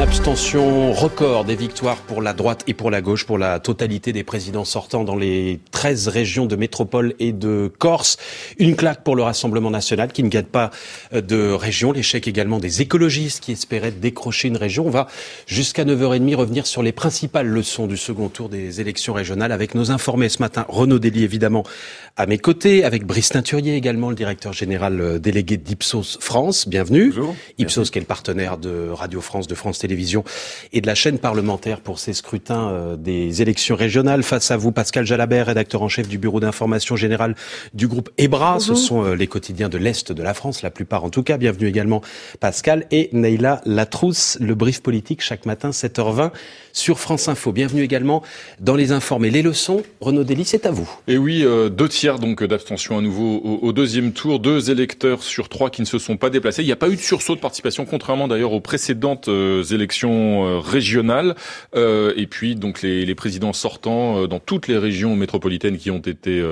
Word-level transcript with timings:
abstention 0.00 0.94
record 0.94 1.44
des 1.44 1.56
victoires 1.56 1.98
pour 1.98 2.22
la 2.22 2.32
droite 2.32 2.64
et 2.66 2.72
pour 2.72 2.90
la 2.90 3.02
gauche, 3.02 3.26
pour 3.26 3.36
la 3.36 3.60
totalité 3.60 4.14
des 4.14 4.24
présidents 4.24 4.64
sortants 4.64 5.04
dans 5.04 5.14
les 5.14 5.60
13 5.72 6.08
régions 6.08 6.46
de 6.46 6.56
métropole 6.56 7.14
et 7.18 7.32
de 7.32 7.70
Corse. 7.78 8.16
Une 8.58 8.76
claque 8.76 9.04
pour 9.04 9.14
le 9.14 9.22
Rassemblement 9.22 9.70
national 9.70 10.10
qui 10.10 10.22
ne 10.22 10.30
gagne 10.30 10.44
pas 10.44 10.70
euh, 11.12 11.20
de 11.20 11.52
région. 11.52 11.92
L'échec 11.92 12.26
également 12.26 12.58
des 12.58 12.80
écologistes 12.80 13.44
qui 13.44 13.52
espéraient 13.52 13.90
décrocher 13.90 14.48
une 14.48 14.56
région. 14.56 14.86
On 14.86 14.90
va 14.90 15.06
jusqu'à 15.46 15.84
9h30 15.84 16.34
revenir 16.34 16.66
sur 16.66 16.82
les 16.82 16.92
principales 16.92 17.46
leçons 17.46 17.86
du 17.86 17.98
second 17.98 18.30
tour 18.30 18.48
des 18.48 18.80
élections 18.80 19.12
régionales 19.12 19.52
avec 19.52 19.74
nos 19.74 19.90
informés 19.90 20.30
ce 20.30 20.38
matin. 20.38 20.64
Renaud 20.68 20.98
Dely 20.98 21.24
évidemment 21.24 21.64
à 22.16 22.24
mes 22.24 22.38
côtés, 22.38 22.84
avec 22.84 23.04
Brice 23.04 23.28
Teinturier 23.30 23.76
également, 23.76 24.08
le 24.08 24.16
directeur 24.16 24.54
général 24.54 24.98
euh, 24.98 25.18
délégué 25.18 25.58
d'Ipsos 25.58 26.18
France. 26.20 26.66
Bienvenue. 26.66 27.10
Bonjour. 27.10 27.36
Ipsos 27.58 27.90
qui 27.90 27.98
est 27.98 28.02
le 28.02 28.06
partenaire 28.06 28.56
de 28.56 28.88
Radio 28.88 29.20
France, 29.20 29.46
de 29.46 29.54
France 29.54 29.78
Télévisions 29.78 29.89
et 30.72 30.80
de 30.80 30.86
la 30.86 30.94
chaîne 30.94 31.18
parlementaire 31.18 31.80
pour 31.80 31.98
ces 31.98 32.12
scrutins 32.12 32.70
euh, 32.70 32.96
des 32.96 33.42
élections 33.42 33.76
régionales. 33.76 34.22
Face 34.22 34.50
à 34.50 34.56
vous, 34.56 34.72
Pascal 34.72 35.06
Jalabert, 35.06 35.46
rédacteur 35.46 35.82
en 35.82 35.88
chef 35.88 36.08
du 36.08 36.18
bureau 36.18 36.40
d'information 36.40 36.96
générale 36.96 37.34
du 37.74 37.88
groupe 37.88 38.10
EBRA. 38.18 38.58
Ce 38.60 38.74
sont 38.74 39.04
euh, 39.04 39.14
les 39.14 39.26
quotidiens 39.26 39.68
de 39.68 39.78
l'Est 39.78 40.12
de 40.12 40.22
la 40.22 40.34
France, 40.34 40.62
la 40.62 40.70
plupart 40.70 41.04
en 41.04 41.10
tout 41.10 41.22
cas. 41.22 41.38
Bienvenue 41.38 41.66
également 41.68 42.02
Pascal 42.40 42.86
et 42.90 43.10
Neila 43.12 43.60
Latrousse, 43.64 44.38
le 44.40 44.54
brief 44.54 44.82
politique 44.82 45.22
chaque 45.22 45.46
matin 45.46 45.70
7h20 45.70 46.30
sur 46.72 46.98
France 46.98 47.28
Info. 47.28 47.52
Bienvenue 47.52 47.82
également 47.82 48.22
dans 48.60 48.76
les 48.76 48.92
informés. 48.92 49.30
Les 49.30 49.42
leçons, 49.42 49.82
Renaud 50.00 50.24
Dely, 50.24 50.44
c'est 50.44 50.66
à 50.66 50.70
vous. 50.70 50.88
Et 51.08 51.18
oui, 51.18 51.42
euh, 51.44 51.68
deux 51.68 51.88
tiers 51.88 52.18
donc 52.18 52.42
d'abstention 52.44 52.98
à 52.98 53.00
nouveau 53.00 53.40
au, 53.62 53.72
deuxième 53.72 54.12
tour, 54.12 54.38
deux 54.40 54.70
électeurs 54.70 55.22
sur 55.22 55.48
trois 55.48 55.70
qui 55.70 55.82
ne 55.82 55.86
se 55.86 55.98
sont 55.98 56.16
pas 56.16 56.30
déplacés. 56.30 56.62
Il 56.62 56.66
n'y 56.66 56.72
a 56.72 56.76
pas 56.76 56.88
eu 56.88 56.96
de 56.96 57.00
sursaut 57.00 57.34
de 57.34 57.40
participation, 57.40 57.84
contrairement 57.84 58.28
d'ailleurs 58.28 58.52
aux 58.52 58.60
précédentes 58.60 59.28
euh, 59.28 59.62
élections 59.74 60.46
euh, 60.46 60.58
régionales. 60.58 61.34
et 61.74 62.26
puis 62.26 62.54
donc 62.54 62.82
les, 62.82 63.04
les 63.04 63.14
présidents 63.14 63.52
sortants 63.52 64.26
dans 64.26 64.38
toutes 64.38 64.68
les 64.68 64.78
régions 64.78 65.16
métropolitaines 65.16 65.78
qui 65.78 65.90
ont 65.90 65.98
été 65.98 66.42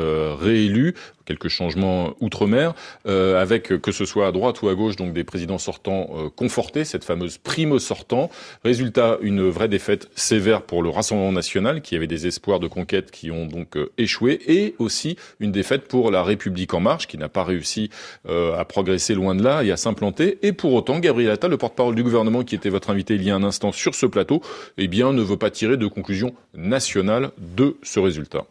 réélus 0.41 0.95
quelques 1.29 1.49
changements 1.49 2.15
outre-mer, 2.21 2.75
euh, 3.07 3.41
avec 3.41 3.69
que 3.69 3.93
ce 3.93 4.07
soit 4.07 4.27
à 4.27 4.33
droite 4.33 4.63
ou 4.63 4.69
à 4.69 4.75
gauche, 4.75 4.97
donc 4.97 5.13
des 5.13 5.25
présidents 5.25 5.59
sortants 5.59 6.09
euh, 6.17 6.31
confortés, 6.35 6.87
cette 6.87 7.05
fameuse 7.05 7.37
prime 7.37 7.79
sortant. 7.79 8.31
Résultat, 8.65 9.19
une 9.21 9.47
vraie 9.49 9.69
défaite 9.69 10.09
sévère 10.15 10.63
pour 10.63 10.83
le 10.83 10.89
Rassemblement 10.89 11.33
national, 11.33 11.83
qui 11.83 11.97
avait 11.97 12.07
des 12.07 12.27
espoirs 12.27 12.61
de 12.61 12.67
conquête 12.67 13.11
qui 13.11 13.31
ont 13.31 13.45
donc 13.45 13.77
euh, 13.77 13.93
échoué, 13.99 14.41
et 14.47 14.75
aussi 14.79 15.17
une 15.39 15.53
défaite 15.53 15.87
pour 15.87 16.11
la 16.11 16.23
République 16.23 16.73
en 16.73 16.81
marche, 16.81 17.07
qui 17.07 17.19
n'a 17.19 17.29
pas 17.29 17.45
réussi 17.45 17.91
à 18.29 18.65
progresser 18.65 19.15
loin 19.15 19.35
de 19.35 19.43
là 19.43 19.63
et 19.63 19.71
à 19.71 19.77
s'implanter. 19.77 20.39
Et 20.43 20.53
pour 20.53 20.73
autant, 20.73 20.99
Gabriel 20.99 21.33
Attal, 21.33 21.51
le 21.51 21.59
porte-parole 21.59 21.95
du 21.95 22.03
gouvernement, 22.03 22.43
qui 22.43 22.55
était 22.55 22.71
votre 22.71 22.91
invité 22.91 23.15
il 23.15 23.25
y 23.25 23.31
a 23.31 23.35
un 23.35 23.43
instant 23.43 23.73
sur 23.73 23.95
ce 23.95 24.07
plateau, 24.07 24.41
eh 24.79 24.89
bien, 24.89 25.13
ne 25.13 25.23
veut 25.23 25.37
pas 25.37 25.51
tirer 25.51 25.77
de 25.77 25.87
conclusion 25.87 26.35
nationale 26.55 27.31
de 27.39 27.77
ce 27.83 28.01
résultat. 28.01 28.45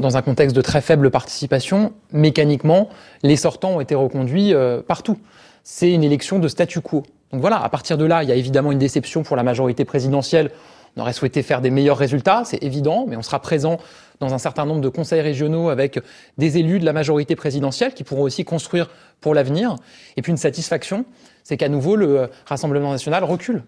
Dans 0.00 0.16
un 0.16 0.22
contexte 0.22 0.56
de 0.56 0.60
très 0.60 0.80
faible 0.80 1.08
participation, 1.08 1.92
mécaniquement, 2.10 2.88
les 3.22 3.36
sortants 3.36 3.76
ont 3.76 3.80
été 3.80 3.94
reconduits 3.94 4.52
euh, 4.52 4.82
partout. 4.82 5.20
C'est 5.62 5.92
une 5.92 6.02
élection 6.02 6.40
de 6.40 6.48
statu 6.48 6.80
quo. 6.80 7.04
Donc 7.30 7.40
voilà, 7.40 7.62
à 7.62 7.68
partir 7.68 7.96
de 7.96 8.04
là, 8.04 8.24
il 8.24 8.28
y 8.28 8.32
a 8.32 8.34
évidemment 8.34 8.72
une 8.72 8.80
déception 8.80 9.22
pour 9.22 9.36
la 9.36 9.44
majorité 9.44 9.84
présidentielle. 9.84 10.50
On 10.96 11.02
aurait 11.02 11.12
souhaité 11.12 11.44
faire 11.44 11.60
des 11.60 11.70
meilleurs 11.70 11.96
résultats, 11.96 12.42
c'est 12.44 12.60
évident, 12.64 13.06
mais 13.06 13.16
on 13.16 13.22
sera 13.22 13.38
présent 13.38 13.78
dans 14.18 14.34
un 14.34 14.38
certain 14.38 14.66
nombre 14.66 14.80
de 14.80 14.88
conseils 14.88 15.20
régionaux 15.20 15.68
avec 15.68 16.00
des 16.38 16.58
élus 16.58 16.80
de 16.80 16.84
la 16.84 16.92
majorité 16.92 17.36
présidentielle 17.36 17.94
qui 17.94 18.02
pourront 18.02 18.22
aussi 18.22 18.44
construire 18.44 18.90
pour 19.20 19.32
l'avenir. 19.32 19.76
Et 20.16 20.22
puis 20.22 20.32
une 20.32 20.38
satisfaction, 20.38 21.04
c'est 21.44 21.56
qu'à 21.56 21.68
nouveau, 21.68 21.94
le 21.94 22.30
Rassemblement 22.46 22.90
national 22.90 23.22
recule. 23.22 23.62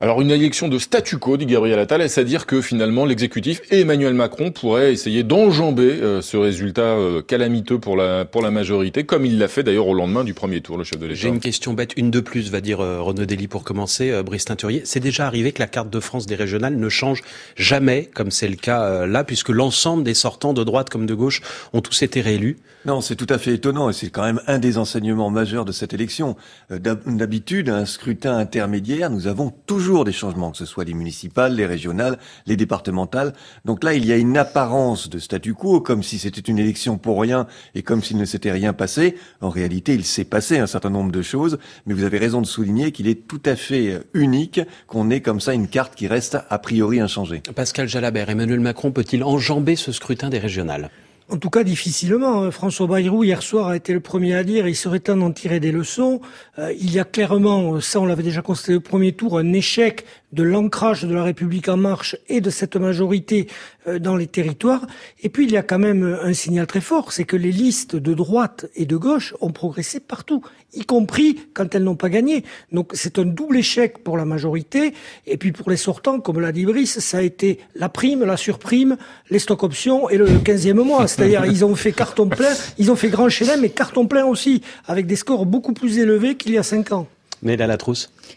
Alors 0.00 0.20
une 0.20 0.30
élection 0.30 0.68
de 0.68 0.78
statu 0.78 1.18
quo, 1.18 1.36
dit 1.36 1.44
Gabriel 1.44 1.76
Attal, 1.76 2.08
c'est-à-dire 2.08 2.46
que 2.46 2.60
finalement 2.60 3.04
l'exécutif 3.04 3.60
et 3.72 3.80
Emmanuel 3.80 4.14
Macron 4.14 4.52
pourraient 4.52 4.92
essayer 4.92 5.24
d'enjamber 5.24 5.90
euh, 6.00 6.22
ce 6.22 6.36
résultat 6.36 6.82
euh, 6.82 7.20
calamiteux 7.20 7.80
pour 7.80 7.96
la, 7.96 8.24
pour 8.24 8.40
la 8.40 8.52
majorité, 8.52 9.02
comme 9.02 9.26
il 9.26 9.40
l'a 9.40 9.48
fait 9.48 9.64
d'ailleurs 9.64 9.88
au 9.88 9.94
lendemain 9.94 10.22
du 10.22 10.34
premier 10.34 10.60
tour, 10.60 10.78
le 10.78 10.84
chef 10.84 11.00
de 11.00 11.06
l'État? 11.06 11.20
J'ai 11.20 11.26
une 11.26 11.40
question 11.40 11.72
bête, 11.72 11.94
une 11.96 12.12
de 12.12 12.20
plus, 12.20 12.48
va 12.48 12.60
dire 12.60 12.80
euh, 12.80 13.00
Renaud 13.00 13.26
Dely 13.26 13.48
pour 13.48 13.64
commencer, 13.64 14.22
Brice 14.22 14.44
Teinturier. 14.44 14.82
C'est 14.84 15.00
déjà 15.00 15.26
arrivé 15.26 15.50
que 15.50 15.58
la 15.58 15.66
carte 15.66 15.90
de 15.90 15.98
France 15.98 16.26
des 16.26 16.36
régionales 16.36 16.76
ne 16.76 16.88
change 16.88 17.22
jamais, 17.56 18.08
comme 18.14 18.30
c'est 18.30 18.46
le 18.46 18.54
cas 18.54 19.04
là, 19.04 19.24
puisque 19.24 19.48
l'ensemble 19.48 20.04
des 20.04 20.14
sortants 20.14 20.52
de 20.52 20.62
droite 20.62 20.90
comme 20.90 21.06
de 21.06 21.14
gauche 21.14 21.42
ont 21.72 21.80
tous 21.80 22.02
été 22.02 22.20
réélus 22.20 22.58
Non, 22.86 23.00
c'est 23.00 23.16
tout 23.16 23.26
à 23.28 23.38
fait 23.38 23.54
étonnant 23.54 23.90
et 23.90 23.92
c'est 23.92 24.10
quand 24.10 24.22
même 24.22 24.40
un 24.46 24.60
des 24.60 24.78
enseignements 24.78 25.30
majeurs 25.30 25.64
de 25.64 25.72
cette 25.72 25.92
élection. 25.92 26.36
D'habitude, 26.70 27.68
un 27.68 27.84
scrutin 27.84 28.38
intermédiaire, 28.38 29.10
nous 29.10 29.26
avons 29.26 29.52
toujours 29.66 29.87
des 29.88 30.12
changements, 30.12 30.50
que 30.50 30.58
ce 30.58 30.66
soit 30.66 30.84
les 30.84 30.94
municipales, 30.94 31.54
les 31.54 31.66
régionales, 31.66 32.18
les 32.46 32.56
départementales. 32.56 33.32
Donc 33.64 33.82
là, 33.82 33.94
il 33.94 34.04
y 34.04 34.12
a 34.12 34.16
une 34.16 34.36
apparence 34.36 35.08
de 35.08 35.18
statu 35.18 35.54
quo, 35.54 35.80
comme 35.80 36.02
si 36.02 36.18
c'était 36.18 36.40
une 36.40 36.58
élection 36.58 36.98
pour 36.98 37.20
rien 37.20 37.46
et 37.74 37.82
comme 37.82 38.02
s'il 38.02 38.18
ne 38.18 38.24
s'était 38.24 38.52
rien 38.52 38.72
passé. 38.72 39.16
En 39.40 39.48
réalité, 39.48 39.94
il 39.94 40.04
s'est 40.04 40.24
passé 40.24 40.58
un 40.58 40.66
certain 40.66 40.90
nombre 40.90 41.10
de 41.10 41.22
choses, 41.22 41.58
mais 41.86 41.94
vous 41.94 42.04
avez 42.04 42.18
raison 42.18 42.42
de 42.42 42.46
souligner 42.46 42.92
qu'il 42.92 43.08
est 43.08 43.26
tout 43.26 43.42
à 43.46 43.56
fait 43.56 44.02
unique 44.12 44.60
qu'on 44.86 45.10
ait 45.10 45.22
comme 45.22 45.40
ça 45.40 45.54
une 45.54 45.68
carte 45.68 45.94
qui 45.94 46.06
reste 46.06 46.38
a 46.48 46.58
priori 46.58 47.00
inchangée. 47.00 47.42
Pascal 47.54 47.88
Jalabert, 47.88 48.28
Emmanuel 48.28 48.60
Macron 48.60 48.92
peut-il 48.92 49.24
enjamber 49.24 49.76
ce 49.76 49.92
scrutin 49.92 50.28
des 50.28 50.38
régionales? 50.38 50.90
En 51.30 51.36
tout 51.36 51.50
cas, 51.50 51.62
difficilement. 51.62 52.42
Hein. 52.42 52.50
François 52.50 52.86
Bayrou, 52.86 53.22
hier 53.22 53.42
soir, 53.42 53.68
a 53.68 53.76
été 53.76 53.92
le 53.92 54.00
premier 54.00 54.34
à 54.34 54.44
dire 54.44 54.66
il 54.66 54.74
serait 54.74 55.00
temps 55.00 55.16
d'en 55.16 55.30
tirer 55.30 55.60
des 55.60 55.72
leçons. 55.72 56.20
Euh, 56.58 56.72
il 56.80 56.90
y 56.92 56.98
a 56.98 57.04
clairement, 57.04 57.80
ça 57.80 58.00
on 58.00 58.06
l'avait 58.06 58.22
déjà 58.22 58.40
constaté 58.40 58.74
au 58.76 58.80
premier 58.80 59.12
tour, 59.12 59.38
un 59.38 59.52
échec 59.52 60.04
de 60.32 60.42
l'ancrage 60.42 61.04
de 61.04 61.14
la 61.14 61.22
République 61.22 61.68
en 61.68 61.76
marche 61.76 62.16
et 62.28 62.40
de 62.40 62.50
cette 62.50 62.76
majorité 62.76 63.46
euh, 63.46 63.77
dans 64.00 64.16
les 64.16 64.26
territoires. 64.26 64.86
Et 65.22 65.28
puis 65.28 65.44
il 65.44 65.52
y 65.52 65.56
a 65.56 65.62
quand 65.62 65.78
même 65.78 66.18
un 66.22 66.32
signal 66.32 66.66
très 66.66 66.80
fort, 66.80 67.12
c'est 67.12 67.24
que 67.24 67.36
les 67.36 67.52
listes 67.52 67.96
de 67.96 68.14
droite 68.14 68.66
et 68.74 68.86
de 68.86 68.96
gauche 68.96 69.34
ont 69.40 69.50
progressé 69.50 70.00
partout, 70.00 70.42
y 70.74 70.84
compris 70.84 71.40
quand 71.54 71.74
elles 71.74 71.84
n'ont 71.84 71.96
pas 71.96 72.08
gagné. 72.08 72.44
Donc 72.72 72.92
c'est 72.94 73.18
un 73.18 73.24
double 73.24 73.58
échec 73.58 73.98
pour 73.98 74.16
la 74.16 74.24
majorité. 74.24 74.94
Et 75.26 75.36
puis 75.36 75.52
pour 75.52 75.70
les 75.70 75.76
sortants, 75.76 76.20
comme 76.20 76.40
l'a 76.40 76.52
dit 76.52 76.64
Brice, 76.64 76.98
ça 77.00 77.18
a 77.18 77.22
été 77.22 77.58
la 77.74 77.88
prime, 77.88 78.24
la 78.24 78.36
surprime, 78.36 78.96
les 79.30 79.38
stock 79.38 79.62
options 79.62 80.08
et 80.08 80.16
le 80.16 80.26
15e 80.26 80.74
mois. 80.74 81.06
C'est-à-dire 81.06 81.44
ils 81.46 81.64
ont 81.64 81.74
fait 81.74 81.92
carton 81.92 82.28
plein, 82.28 82.52
ils 82.78 82.90
ont 82.90 82.96
fait 82.96 83.08
grand 83.08 83.28
chelem 83.28 83.60
mais 83.60 83.70
carton 83.70 84.06
plein 84.06 84.24
aussi, 84.24 84.62
avec 84.86 85.06
des 85.06 85.16
scores 85.16 85.46
beaucoup 85.46 85.72
plus 85.72 85.98
élevés 85.98 86.36
qu'il 86.36 86.52
y 86.52 86.58
a 86.58 86.62
cinq 86.62 86.92
ans. 86.92 87.06
Mais 87.42 87.56
là, 87.56 87.76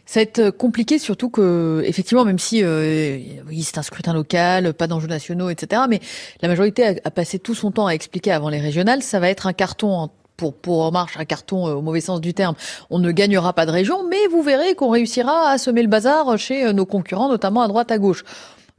Ça 0.05 0.19
va 0.19 0.21
être 0.21 0.49
compliqué, 0.51 0.99
surtout 0.99 1.29
que, 1.29 1.83
effectivement, 1.85 2.23
même 2.23 2.39
si 2.39 2.63
euh, 2.63 3.19
c'est 3.61 3.77
un 3.77 3.81
scrutin 3.83 4.13
local, 4.13 4.73
pas 4.73 4.87
d'enjeux 4.87 5.07
nationaux, 5.07 5.49
etc., 5.49 5.83
mais 5.89 5.99
la 6.41 6.47
majorité 6.47 6.99
a, 7.03 7.11
passé 7.11 7.39
tout 7.39 7.55
son 7.55 7.71
temps 7.71 7.87
à 7.87 7.93
expliquer 7.93 8.31
avant 8.31 8.49
les 8.49 8.59
régionales, 8.59 9.01
ça 9.01 9.19
va 9.19 9.29
être 9.29 9.47
un 9.47 9.53
carton 9.53 10.09
pour, 10.37 10.81
En 10.81 10.91
Marche, 10.91 11.17
un 11.17 11.25
carton 11.25 11.67
euh, 11.67 11.73
au 11.73 11.81
mauvais 11.81 12.01
sens 12.01 12.19
du 12.19 12.33
terme. 12.33 12.55
On 12.89 12.97
ne 12.97 13.11
gagnera 13.11 13.53
pas 13.53 13.67
de 13.67 13.71
région, 13.71 14.07
mais 14.07 14.27
vous 14.31 14.41
verrez 14.41 14.73
qu'on 14.73 14.89
réussira 14.89 15.49
à 15.49 15.57
semer 15.59 15.83
le 15.83 15.87
bazar 15.87 16.37
chez 16.39 16.65
euh, 16.65 16.73
nos 16.73 16.87
concurrents, 16.87 17.29
notamment 17.29 17.61
à 17.61 17.67
droite, 17.67 17.91
à 17.91 17.99
gauche. 17.99 18.23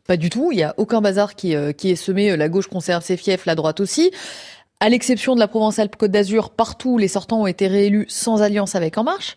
Pas 0.08 0.16
du 0.16 0.28
tout, 0.28 0.50
il 0.50 0.56
n'y 0.56 0.64
a 0.64 0.74
aucun 0.76 1.00
bazar 1.00 1.36
qui, 1.36 1.54
qui 1.76 1.90
est 1.90 1.96
semé. 1.96 2.36
La 2.36 2.48
gauche 2.48 2.66
conserve 2.66 3.04
ses 3.04 3.16
fiefs, 3.16 3.46
la 3.46 3.54
droite 3.54 3.78
aussi. 3.78 4.10
À 4.80 4.88
l'exception 4.88 5.36
de 5.36 5.38
la 5.38 5.46
Provence-Alpes-Côte 5.46 6.10
d'Azur, 6.10 6.50
partout 6.50 6.98
les 6.98 7.06
sortants 7.06 7.42
ont 7.42 7.46
été 7.46 7.68
réélus 7.68 8.06
sans 8.08 8.42
alliance 8.42 8.74
avec 8.74 8.98
En 8.98 9.04
Marche 9.04 9.36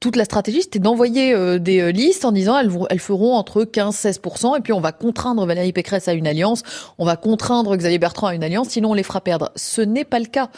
toute 0.00 0.14
la 0.14 0.24
stratégie, 0.24 0.62
c'était 0.62 0.78
d'envoyer 0.78 1.34
euh, 1.34 1.58
des 1.58 1.80
euh, 1.80 1.90
listes 1.90 2.24
en 2.24 2.30
disant 2.30 2.56
elles, 2.56 2.70
elles 2.88 3.00
feront 3.00 3.34
entre 3.34 3.64
15-16%, 3.64 4.56
et 4.56 4.60
puis 4.60 4.72
on 4.72 4.80
va 4.80 4.92
contraindre 4.92 5.44
Valérie 5.44 5.72
Pécresse 5.72 6.06
à 6.06 6.12
une 6.12 6.26
alliance, 6.28 6.62
on 6.98 7.04
va 7.04 7.16
contraindre 7.16 7.76
Xavier 7.76 7.98
Bertrand 7.98 8.28
à 8.28 8.34
une 8.34 8.44
alliance, 8.44 8.68
sinon 8.68 8.90
on 8.90 8.94
les 8.94 9.02
fera 9.02 9.20
perdre. 9.20 9.50
Ce 9.56 9.80
n'est 9.80 10.04
pas 10.04 10.20
le 10.20 10.26
cas. 10.26 10.50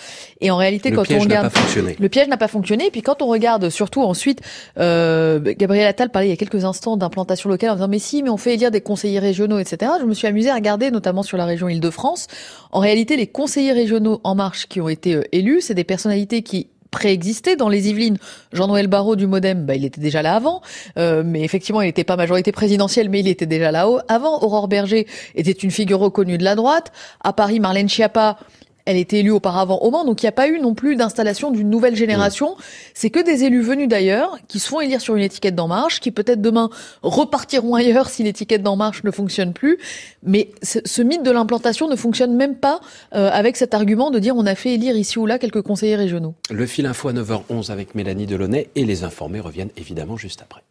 Et 0.42 0.50
en 0.50 0.58
réalité, 0.58 0.90
le 0.90 0.96
quand 0.96 1.04
piège 1.04 1.20
on 1.20 1.24
regarde, 1.24 1.50
pas 1.50 1.60
fonctionné. 1.60 1.96
le 1.98 2.08
piège 2.10 2.28
n'a 2.28 2.36
pas 2.36 2.48
fonctionné. 2.48 2.86
Et 2.88 2.90
puis 2.90 3.00
quand 3.00 3.22
on 3.22 3.28
regarde, 3.28 3.70
surtout 3.70 4.02
ensuite, 4.02 4.40
euh, 4.78 5.40
Gabriel 5.40 5.86
Attal 5.86 6.10
parlait 6.10 6.28
il 6.28 6.30
y 6.30 6.34
a 6.34 6.36
quelques 6.36 6.66
instants 6.66 6.98
d'implantation 6.98 7.48
locale 7.48 7.70
en 7.70 7.74
disant 7.74 7.88
mais 7.88 7.98
si, 7.98 8.22
mais 8.22 8.31
on 8.31 8.36
fait 8.36 8.54
élire 8.54 8.70
des 8.70 8.82
conseillers 8.82 9.20
régionaux, 9.20 9.58
etc. 9.58 9.93
Je 10.00 10.04
me 10.04 10.12
suis 10.12 10.26
amusé 10.26 10.50
à 10.50 10.54
regarder, 10.54 10.90
notamment 10.90 11.22
sur 11.22 11.38
la 11.38 11.46
région 11.46 11.69
Île-de-France. 11.69 12.26
En 12.72 12.81
réalité, 12.81 13.16
les 13.16 13.26
conseillers 13.26 13.72
régionaux 13.72 14.20
en 14.22 14.34
marche 14.34 14.66
qui 14.69 14.82
ont 14.82 14.88
été 14.90 15.14
euh, 15.14 15.22
élus, 15.32 15.62
c'est 15.62 15.75
des 15.75 15.84
personnalités 15.84 16.43
qui 16.43 16.69
préexistait 16.90 17.56
dans 17.56 17.69
les 17.69 17.88
Yvelines. 17.88 18.19
Jean-Noël 18.52 18.87
Barrot 18.87 19.16
du 19.16 19.26
Modem, 19.26 19.64
bah, 19.64 19.75
il 19.75 19.84
était 19.84 20.00
déjà 20.00 20.22
là 20.22 20.34
avant, 20.34 20.60
euh, 20.98 21.22
mais 21.25 21.42
effectivement, 21.42 21.81
il 21.82 21.87
n'était 21.87 22.04
pas 22.04 22.16
majorité 22.16 22.52
présidentielle, 22.52 23.08
mais 23.08 23.20
il 23.20 23.28
était 23.28 23.46
déjà 23.46 23.70
là 23.70 23.88
avant. 24.08 24.42
Aurore 24.42 24.69
Berger 24.69 25.06
était 25.34 25.52
une 25.52 25.70
figure 25.70 25.98
reconnue 25.98 26.38
de 26.38 26.44
la 26.44 26.54
droite. 26.54 26.92
À 27.22 27.32
Paris, 27.32 27.60
Marlène 27.60 27.88
Schiappa 27.88 28.38
elle 28.85 28.97
était 28.97 29.19
élue 29.19 29.31
auparavant 29.31 29.79
au 29.79 29.91
Mans, 29.91 30.05
donc 30.05 30.23
il 30.23 30.27
n'y 30.27 30.31
a 30.31 30.32
pas 30.32 30.49
eu 30.49 30.61
non 30.61 30.75
plus 30.75 30.97
d'installation 30.97 31.50
d'une 31.50 31.71
nouvelle 31.71 31.97
génération. 31.97 32.56
C'est 32.94 33.11
que 33.11 33.21
des 33.21 33.44
élus 33.44 33.62
venus 33.62 33.88
d'ailleurs, 33.88 34.38
qui 34.49 34.59
se 34.59 34.69
font 34.69 34.81
élire 34.81 35.00
sur 35.00 35.17
une 35.17 35.23
étiquette 35.23 35.55
d'En 35.55 35.69
Marche, 35.69 36.00
qui 36.00 36.11
peut-être 36.11 36.41
demain 36.41 36.71
repartiront 37.03 37.75
ailleurs 37.75 38.09
si 38.09 38.23
l'étiquette 38.23 38.62
d'En 38.62 38.77
Marche 38.77 39.05
ne 39.05 39.11
fonctionne 39.11 39.53
plus. 39.53 39.79
Mais 40.23 40.50
ce, 40.62 41.03
mythe 41.03 41.23
de 41.23 41.31
l'implantation 41.31 41.88
ne 41.88 41.97
fonctionne 41.97 42.35
même 42.37 42.56
pas 42.56 42.81
euh, 43.15 43.31
avec 43.32 43.56
cet 43.56 43.75
argument 43.75 44.11
de 44.11 44.19
dire 44.19 44.37
on 44.37 44.47
a 44.47 44.55
fait 44.55 44.75
élire 44.75 44.97
ici 44.97 45.19
ou 45.19 45.27
là 45.27 45.38
quelques 45.38 45.62
conseillers 45.62 45.97
régionaux. 45.97 46.35
Le 46.50 46.67
fil 46.67 46.87
info 46.87 47.09
à 47.09 47.12
9h11 47.12 47.71
avec 47.71 47.94
Mélanie 47.94 48.27
Delaunay 48.27 48.69
et 48.75 48.85
les 48.85 49.05
informés 49.05 49.41
reviennent 49.41 49.71
évidemment 49.77 50.17
juste 50.17 50.43
après. 50.43 50.62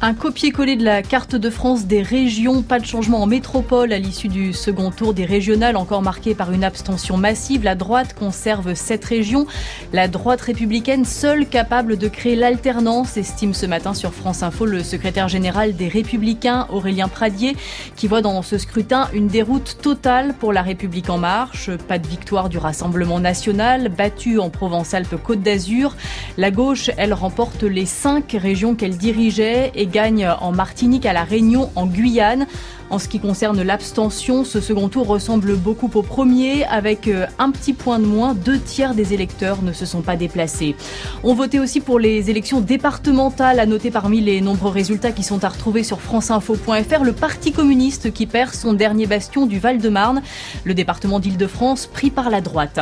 Un 0.00 0.14
copier-coller 0.14 0.76
de 0.76 0.84
la 0.84 1.02
carte 1.02 1.34
de 1.34 1.50
France 1.50 1.86
des 1.86 2.02
régions, 2.02 2.62
pas 2.62 2.78
de 2.78 2.84
changement 2.84 3.20
en 3.20 3.26
métropole 3.26 3.92
à 3.92 3.98
l'issue 3.98 4.28
du 4.28 4.52
second 4.52 4.92
tour 4.92 5.12
des 5.12 5.24
régionales, 5.24 5.76
encore 5.76 6.02
marqué 6.02 6.36
par 6.36 6.52
une 6.52 6.62
abstention 6.62 7.16
massive. 7.16 7.64
La 7.64 7.74
droite 7.74 8.14
conserve 8.14 8.74
cette 8.74 9.04
région. 9.04 9.48
La 9.92 10.06
droite 10.06 10.40
républicaine, 10.40 11.04
seule 11.04 11.48
capable 11.48 11.96
de 11.96 12.06
créer 12.06 12.36
l'alternance, 12.36 13.16
estime 13.16 13.54
ce 13.54 13.66
matin 13.66 13.92
sur 13.92 14.14
France 14.14 14.44
Info 14.44 14.66
le 14.66 14.84
secrétaire 14.84 15.26
général 15.26 15.74
des 15.74 15.88
Républicains, 15.88 16.68
Aurélien 16.70 17.08
Pradier, 17.08 17.56
qui 17.96 18.06
voit 18.06 18.22
dans 18.22 18.40
ce 18.42 18.56
scrutin 18.56 19.08
une 19.12 19.26
déroute 19.26 19.78
totale 19.82 20.32
pour 20.38 20.52
la 20.52 20.62
République 20.62 21.10
en 21.10 21.18
marche. 21.18 21.70
Pas 21.88 21.98
de 21.98 22.06
victoire 22.06 22.48
du 22.48 22.58
Rassemblement 22.58 23.18
national, 23.18 23.88
battu 23.88 24.38
en 24.38 24.48
Provence-Alpes-Côte 24.48 25.42
d'Azur. 25.42 25.96
La 26.36 26.52
gauche, 26.52 26.88
elle 26.98 27.14
remporte 27.14 27.64
les 27.64 27.86
cinq 27.86 28.36
régions 28.40 28.76
qu'elle 28.76 28.96
dirigeait 28.96 29.72
et 29.74 29.87
gagne 29.88 30.28
en 30.40 30.52
Martinique, 30.52 31.06
à 31.06 31.12
La 31.12 31.24
Réunion, 31.24 31.70
en 31.74 31.86
Guyane. 31.86 32.46
En 32.90 32.98
ce 32.98 33.06
qui 33.06 33.20
concerne 33.20 33.60
l'abstention, 33.60 34.44
ce 34.44 34.62
second 34.62 34.88
tour 34.88 35.06
ressemble 35.06 35.56
beaucoup 35.56 35.90
au 35.94 36.02
premier, 36.02 36.64
avec 36.64 37.06
euh, 37.06 37.26
un 37.38 37.50
petit 37.50 37.74
point 37.74 37.98
de 37.98 38.06
moins. 38.06 38.32
Deux 38.32 38.58
tiers 38.58 38.94
des 38.94 39.12
électeurs 39.12 39.60
ne 39.60 39.74
se 39.74 39.84
sont 39.84 40.00
pas 40.00 40.16
déplacés. 40.16 40.74
On 41.22 41.34
votait 41.34 41.58
aussi 41.58 41.80
pour 41.80 41.98
les 41.98 42.30
élections 42.30 42.60
départementales, 42.60 43.60
à 43.60 43.66
noter 43.66 43.90
parmi 43.90 44.22
les 44.22 44.40
nombreux 44.40 44.70
résultats 44.70 45.12
qui 45.12 45.22
sont 45.22 45.44
à 45.44 45.48
retrouver 45.48 45.82
sur 45.82 46.00
franceinfo.fr, 46.00 47.04
le 47.04 47.12
Parti 47.12 47.52
communiste 47.52 48.10
qui 48.10 48.24
perd 48.24 48.54
son 48.54 48.72
dernier 48.72 49.06
bastion 49.06 49.44
du 49.44 49.58
Val-de-Marne, 49.58 50.22
le 50.64 50.72
département 50.72 51.20
d'Île-de-France 51.20 51.86
pris 51.86 52.10
par 52.10 52.30
la 52.30 52.40
droite. 52.40 52.80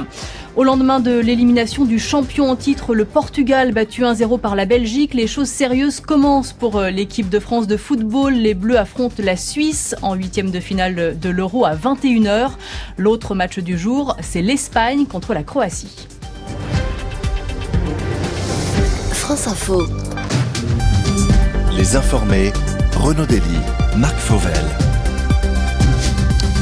Au 0.55 0.65
lendemain 0.65 1.01
de 1.01 1.19
l'élimination 1.19 1.85
du 1.85 1.99
champion 1.99 2.49
en 2.49 2.57
titre, 2.57 2.95
le 2.95 3.05
Portugal 3.05 3.73
battu 3.73 4.05
1-0 4.05 4.39
par 4.39 4.55
la 4.55 4.67
Belgique, 4.67 5.13
les 5.15 5.27
choses 5.27 5.49
sérieuses 5.49 6.01
commencent 6.01 6.53
pour 6.53 6.77
euh, 6.77 6.91
l'équipe 6.91 7.29
de 7.29 7.41
France 7.41 7.67
de 7.67 7.77
football. 7.77 8.35
Les 8.35 8.55
Bleus 8.55 8.79
affrontent 8.79 9.23
la 9.23 9.37
Suisse 9.37 9.96
en 10.03 10.15
huitième 10.15 10.51
de 10.51 10.61
finale 10.61 11.19
de 11.19 11.31
l'Euro 11.31 11.65
à 11.65 11.75
21h. 11.75 12.51
L'autre 12.99 13.35
match 13.35 13.59
du 13.59 13.79
jour, 13.79 14.17
c'est 14.21 14.43
l'Espagne 14.43 15.07
contre 15.07 15.35
la 15.35 15.43
Croatie. 15.43 16.09
France 19.13 19.49
Info. 19.49 19.87
Les 21.77 21.97
informés, 21.97 22.53
Renaud 22.97 23.27
Dely, 23.27 23.41
Marc 23.97 24.17
Fauvel. 24.17 24.86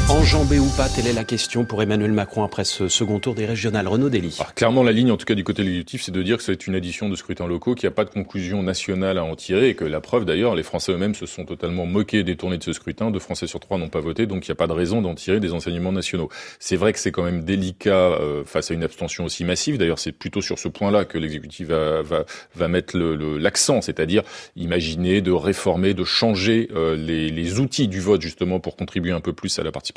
Enjambé 0.07 0.59
ou 0.59 0.69
pas, 0.77 0.87
telle 0.87 1.07
est 1.07 1.13
la 1.13 1.23
question 1.23 1.65
pour 1.65 1.81
Emmanuel 1.81 2.11
Macron 2.11 2.43
après 2.43 2.63
ce 2.63 2.87
second 2.87 3.19
tour 3.19 3.33
des 3.33 3.47
régionales. 3.47 3.87
Renaud 3.87 4.09
Dely. 4.09 4.37
Clairement, 4.53 4.83
la 4.83 4.91
ligne, 4.91 5.09
en 5.09 5.17
tout 5.17 5.25
cas 5.25 5.33
du 5.33 5.43
côté 5.43 5.63
législatif, 5.63 6.03
c'est 6.03 6.11
de 6.11 6.21
dire 6.21 6.37
que 6.37 6.43
c'est 6.43 6.67
une 6.67 6.75
addition 6.75 7.09
de 7.09 7.15
scrutins 7.15 7.47
locaux, 7.47 7.73
qu'il 7.73 7.87
n'y 7.87 7.91
a 7.91 7.95
pas 7.95 8.05
de 8.05 8.11
conclusion 8.11 8.61
nationale 8.61 9.17
à 9.17 9.23
en 9.23 9.35
tirer, 9.35 9.69
et 9.69 9.73
que 9.73 9.83
la 9.83 10.01
preuve 10.01 10.25
d'ailleurs, 10.25 10.53
les 10.53 10.61
Français 10.61 10.91
eux-mêmes 10.91 11.15
se 11.15 11.25
sont 11.25 11.43
totalement 11.43 11.87
moqués 11.87 12.19
et 12.19 12.23
détournés 12.23 12.59
de 12.59 12.63
ce 12.63 12.71
scrutin. 12.71 13.09
Deux 13.09 13.17
Français 13.17 13.47
sur 13.47 13.59
trois 13.59 13.79
n'ont 13.79 13.89
pas 13.89 13.99
voté, 13.99 14.27
donc 14.27 14.47
il 14.47 14.51
n'y 14.51 14.53
a 14.53 14.55
pas 14.55 14.67
de 14.67 14.73
raison 14.73 15.01
d'en 15.01 15.15
tirer 15.15 15.39
des 15.39 15.53
enseignements 15.53 15.91
nationaux. 15.91 16.29
C'est 16.59 16.75
vrai 16.75 16.93
que 16.93 16.99
c'est 16.99 17.11
quand 17.11 17.23
même 17.23 17.43
délicat 17.43 17.89
euh, 17.95 18.43
face 18.45 18.69
à 18.69 18.75
une 18.75 18.83
abstention 18.83 19.25
aussi 19.25 19.43
massive. 19.43 19.79
D'ailleurs, 19.79 19.97
c'est 19.97 20.11
plutôt 20.11 20.41
sur 20.43 20.59
ce 20.59 20.67
point-là 20.67 21.05
que 21.05 21.17
l'exécutif 21.17 21.69
va, 21.69 22.03
va, 22.03 22.25
va 22.55 22.67
mettre 22.67 22.95
l'accent, 22.95 23.77
le, 23.77 23.81
c'est-à-dire 23.81 24.21
imaginer 24.55 25.21
de 25.21 25.31
réformer, 25.31 25.95
de 25.95 26.03
changer 26.03 26.69
euh, 26.75 26.95
les, 26.95 27.31
les 27.31 27.59
outils 27.59 27.87
du 27.87 28.01
vote 28.01 28.21
justement 28.21 28.59
pour 28.59 28.75
contribuer 28.75 29.11
un 29.11 29.19
peu 29.19 29.33
plus 29.33 29.57
à 29.57 29.63
la 29.63 29.71
participation. 29.71 29.94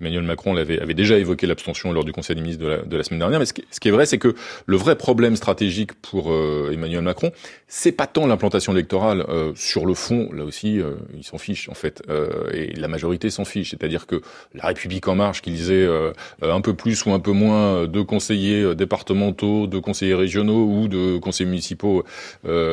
Emmanuel 0.00 0.22
Macron 0.22 0.56
avait, 0.56 0.80
avait 0.80 0.94
déjà 0.94 1.18
évoqué 1.18 1.46
l'abstention 1.46 1.92
lors 1.92 2.04
du 2.04 2.12
Conseil 2.12 2.36
des 2.36 2.42
ministres 2.42 2.62
de 2.62 2.68
la, 2.68 2.78
de 2.78 2.96
la 2.96 3.02
semaine 3.02 3.20
dernière. 3.20 3.38
Mais 3.38 3.46
ce 3.46 3.52
qui, 3.52 3.64
ce 3.70 3.80
qui 3.80 3.88
est 3.88 3.92
vrai, 3.92 4.06
c'est 4.06 4.18
que 4.18 4.34
le 4.66 4.76
vrai 4.76 4.96
problème 4.96 5.36
stratégique 5.36 5.92
pour 5.94 6.32
euh, 6.32 6.70
Emmanuel 6.72 7.02
Macron, 7.02 7.32
c'est 7.68 7.92
pas 7.92 8.06
tant 8.06 8.26
l'implantation 8.26 8.72
électorale. 8.72 9.24
Euh, 9.28 9.52
sur 9.54 9.86
le 9.86 9.94
fond, 9.94 10.30
là 10.32 10.44
aussi, 10.44 10.80
euh, 10.80 10.94
il 11.16 11.24
s'en 11.24 11.38
fiche 11.38 11.68
en 11.68 11.74
fait, 11.74 12.02
euh, 12.08 12.50
et 12.52 12.74
la 12.74 12.88
majorité 12.88 13.30
s'en 13.30 13.44
fiche. 13.44 13.70
C'est-à-dire 13.70 14.06
que 14.06 14.20
la 14.54 14.66
République 14.66 15.08
en 15.08 15.14
marche, 15.14 15.42
qu'ils 15.42 15.70
aient 15.70 15.86
euh, 15.86 16.12
un 16.42 16.60
peu 16.60 16.74
plus 16.74 17.04
ou 17.06 17.12
un 17.12 17.20
peu 17.20 17.32
moins 17.32 17.86
de 17.86 18.00
conseillers 18.02 18.74
départementaux, 18.74 19.66
de 19.66 19.78
conseillers 19.78 20.14
régionaux 20.14 20.64
ou 20.64 20.88
de 20.88 21.18
conseillers 21.18 21.48
municipaux, 21.48 22.04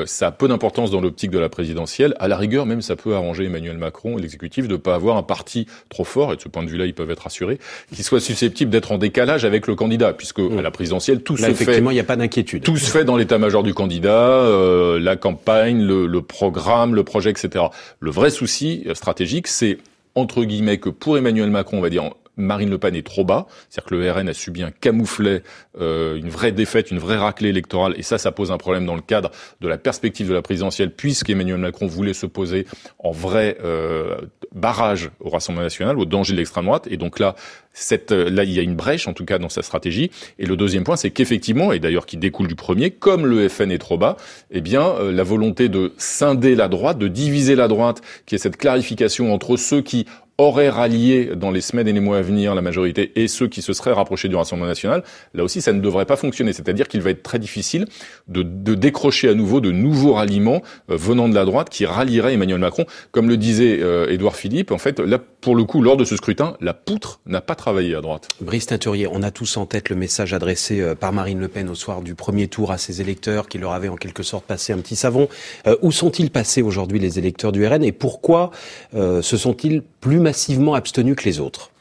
ça 0.05 0.27
a 0.27 0.31
peu 0.31 0.47
d'importance 0.47 0.91
dans 0.91 1.01
l'optique 1.01 1.31
de 1.31 1.39
la 1.39 1.49
présidentielle. 1.49 2.15
À 2.19 2.27
la 2.27 2.37
rigueur, 2.37 2.65
même, 2.65 2.81
ça 2.81 2.95
peut 2.95 3.15
arranger 3.15 3.45
Emmanuel 3.45 3.77
Macron 3.77 4.17
et 4.17 4.21
l'exécutif 4.21 4.67
de 4.67 4.75
pas 4.75 4.95
avoir 4.95 5.17
un 5.17 5.23
parti 5.23 5.65
trop 5.89 6.03
fort. 6.03 6.33
Et 6.33 6.35
de 6.35 6.41
ce 6.41 6.49
point 6.51 6.63
de 6.63 6.69
vue-là, 6.69 6.85
ils 6.85 6.93
peuvent 6.93 7.11
être 7.11 7.27
assurés, 7.27 7.59
qui 7.93 8.03
soient 8.03 8.19
susceptibles 8.19 8.71
d'être 8.71 8.91
en 8.91 8.97
décalage 8.97 9.45
avec 9.45 9.67
le 9.67 9.75
candidat, 9.75 10.13
puisque 10.13 10.39
mmh. 10.39 10.59
à 10.59 10.61
la 10.61 10.71
présidentielle, 10.71 11.21
tout 11.23 11.35
Là, 11.37 11.47
se 11.47 11.51
effectivement, 11.51 11.89
fait. 11.89 11.95
il 11.95 11.97
n'y 11.97 12.01
a 12.01 12.05
pas 12.05 12.15
d'inquiétude. 12.15 12.63
Tout 12.63 12.77
se 12.77 12.91
fait 12.91 13.03
dans 13.03 13.17
l'état-major 13.17 13.63
du 13.63 13.73
candidat, 13.73 14.09
euh, 14.11 14.99
la 14.99 15.15
campagne, 15.15 15.81
le, 15.81 16.05
le, 16.05 16.21
programme, 16.21 16.95
le 16.95 17.03
projet, 17.03 17.31
etc. 17.31 17.65
Le 17.99 18.11
vrai 18.11 18.29
souci 18.29 18.85
stratégique, 18.93 19.47
c'est 19.47 19.77
entre 20.15 20.43
guillemets 20.43 20.77
que 20.77 20.89
pour 20.89 21.17
Emmanuel 21.17 21.49
Macron, 21.49 21.77
on 21.77 21.81
va 21.81 21.89
dire 21.89 22.11
Marine 22.37 22.69
Le 22.69 22.77
Pen 22.77 22.95
est 22.95 23.05
trop 23.05 23.23
bas, 23.23 23.47
c'est-à-dire 23.69 23.89
que 23.89 23.95
le 23.95 24.11
RN 24.11 24.29
a 24.29 24.33
subi 24.33 24.63
un 24.63 24.71
camouflet, 24.71 25.43
euh, 25.79 26.15
une 26.15 26.29
vraie 26.29 26.51
défaite, 26.51 26.91
une 26.91 26.99
vraie 26.99 27.17
raclée 27.17 27.49
électorale, 27.49 27.93
et 27.97 28.03
ça, 28.03 28.17
ça 28.17 28.31
pose 28.31 28.51
un 28.51 28.57
problème 28.57 28.85
dans 28.85 28.95
le 28.95 29.01
cadre 29.01 29.31
de 29.59 29.67
la 29.67 29.77
perspective 29.77 30.27
de 30.27 30.33
la 30.33 30.41
présidentielle, 30.41 30.91
puisqu'Emmanuel 30.91 31.57
Macron 31.57 31.87
voulait 31.87 32.13
se 32.13 32.25
poser 32.25 32.65
en 32.99 33.11
vrai 33.11 33.57
euh, 33.63 34.17
barrage 34.53 35.11
au 35.19 35.29
Rassemblement 35.29 35.63
national, 35.63 35.97
au 35.97 36.05
danger 36.05 36.33
de 36.33 36.37
l'extrême 36.37 36.65
droite, 36.65 36.87
et 36.89 36.97
donc 36.97 37.19
là, 37.19 37.35
cette, 37.73 38.11
là, 38.11 38.43
il 38.43 38.51
y 38.51 38.59
a 38.59 38.63
une 38.63 38.75
brèche, 38.75 39.07
en 39.07 39.13
tout 39.13 39.23
cas, 39.25 39.37
dans 39.37 39.49
sa 39.49 39.61
stratégie. 39.61 40.11
Et 40.39 40.45
le 40.45 40.57
deuxième 40.57 40.83
point, 40.83 40.97
c'est 40.97 41.11
qu'effectivement, 41.11 41.71
et 41.71 41.79
d'ailleurs 41.79 42.05
qui 42.05 42.17
découle 42.17 42.47
du 42.47 42.55
premier, 42.55 42.91
comme 42.91 43.25
le 43.25 43.47
FN 43.47 43.71
est 43.71 43.77
trop 43.77 43.97
bas, 43.97 44.17
eh 44.51 44.61
bien, 44.61 44.83
euh, 44.83 45.11
la 45.11 45.23
volonté 45.23 45.69
de 45.69 45.93
scinder 45.97 46.55
la 46.55 46.67
droite, 46.67 46.97
de 46.97 47.07
diviser 47.07 47.55
la 47.55 47.67
droite, 47.67 48.01
qui 48.25 48.35
est 48.35 48.37
cette 48.37 48.57
clarification 48.57 49.33
entre 49.33 49.57
ceux 49.57 49.81
qui 49.81 50.05
auraient 50.41 50.69
rallié 50.69 51.31
dans 51.35 51.51
les 51.51 51.61
semaines 51.61 51.87
et 51.87 51.93
les 51.93 51.99
mois 51.99 52.17
à 52.17 52.21
venir 52.21 52.55
la 52.55 52.61
majorité 52.61 53.11
et 53.15 53.27
ceux 53.27 53.47
qui 53.47 53.61
se 53.61 53.73
seraient 53.73 53.93
rapprochés 53.93 54.27
du 54.27 54.35
Rassemblement 54.35 54.67
national, 54.67 55.03
là 55.33 55.43
aussi 55.43 55.61
ça 55.61 55.73
ne 55.73 55.79
devrait 55.79 56.05
pas 56.05 56.15
fonctionner. 56.15 56.53
C'est-à-dire 56.53 56.87
qu'il 56.87 57.01
va 57.01 57.11
être 57.11 57.23
très 57.23 57.39
difficile 57.39 57.85
de, 58.27 58.43
de, 58.43 58.75
décrocher 58.75 59.29
à 59.29 59.33
nouveau 59.33 59.61
de 59.61 59.71
nouveaux 59.71 60.13
ralliements 60.13 60.61
euh, 60.89 60.97
venant 60.97 61.29
de 61.29 61.35
la 61.35 61.45
droite 61.45 61.69
qui 61.69 61.85
rallieraient 61.85 62.33
Emmanuel 62.33 62.59
Macron. 62.59 62.85
Comme 63.11 63.29
le 63.29 63.37
disait 63.37 63.79
euh, 63.81 64.09
Édouard 64.09 64.35
Philippe, 64.35 64.71
en 64.71 64.77
fait, 64.77 64.99
là, 64.99 65.19
pour 65.41 65.55
le 65.55 65.63
coup, 65.63 65.81
lors 65.81 65.97
de 65.97 66.05
ce 66.05 66.15
scrutin, 66.15 66.55
la 66.61 66.73
poutre 66.73 67.19
n'a 67.25 67.41
pas 67.41 67.55
travaillé 67.55 67.95
à 67.95 68.01
droite. 68.01 68.27
Brice 68.41 68.67
Teinturier, 68.67 69.07
on 69.11 69.23
a 69.23 69.31
tous 69.31 69.57
en 69.57 69.65
tête 69.65 69.89
le 69.89 69.95
message 69.95 70.33
adressé 70.33 70.81
euh, 70.81 70.95
par 70.95 71.13
Marine 71.13 71.39
Le 71.39 71.47
Pen 71.47 71.69
au 71.69 71.75
soir 71.75 72.01
du 72.01 72.15
premier 72.15 72.47
tour 72.47 72.71
à 72.71 72.77
ses 72.77 73.01
électeurs 73.01 73.47
qui 73.47 73.57
leur 73.57 73.71
avaient 73.71 73.89
en 73.89 73.95
quelque 73.95 74.23
sorte 74.23 74.45
passé 74.45 74.73
un 74.73 74.77
petit 74.77 74.95
savon. 74.95 75.27
Euh, 75.67 75.75
où 75.81 75.91
sont-ils 75.91 76.31
passés 76.31 76.61
aujourd'hui 76.61 76.99
les 76.99 77.19
électeurs 77.19 77.51
du 77.51 77.65
RN 77.65 77.83
et 77.83 77.91
pourquoi 77.91 78.51
se 78.93 79.37
sont-ils 79.37 79.81
plus 79.81 80.19
massivement 80.31 80.75
abstenus 80.75 81.17
que 81.17 81.25
les 81.25 81.41
autres 81.41 81.71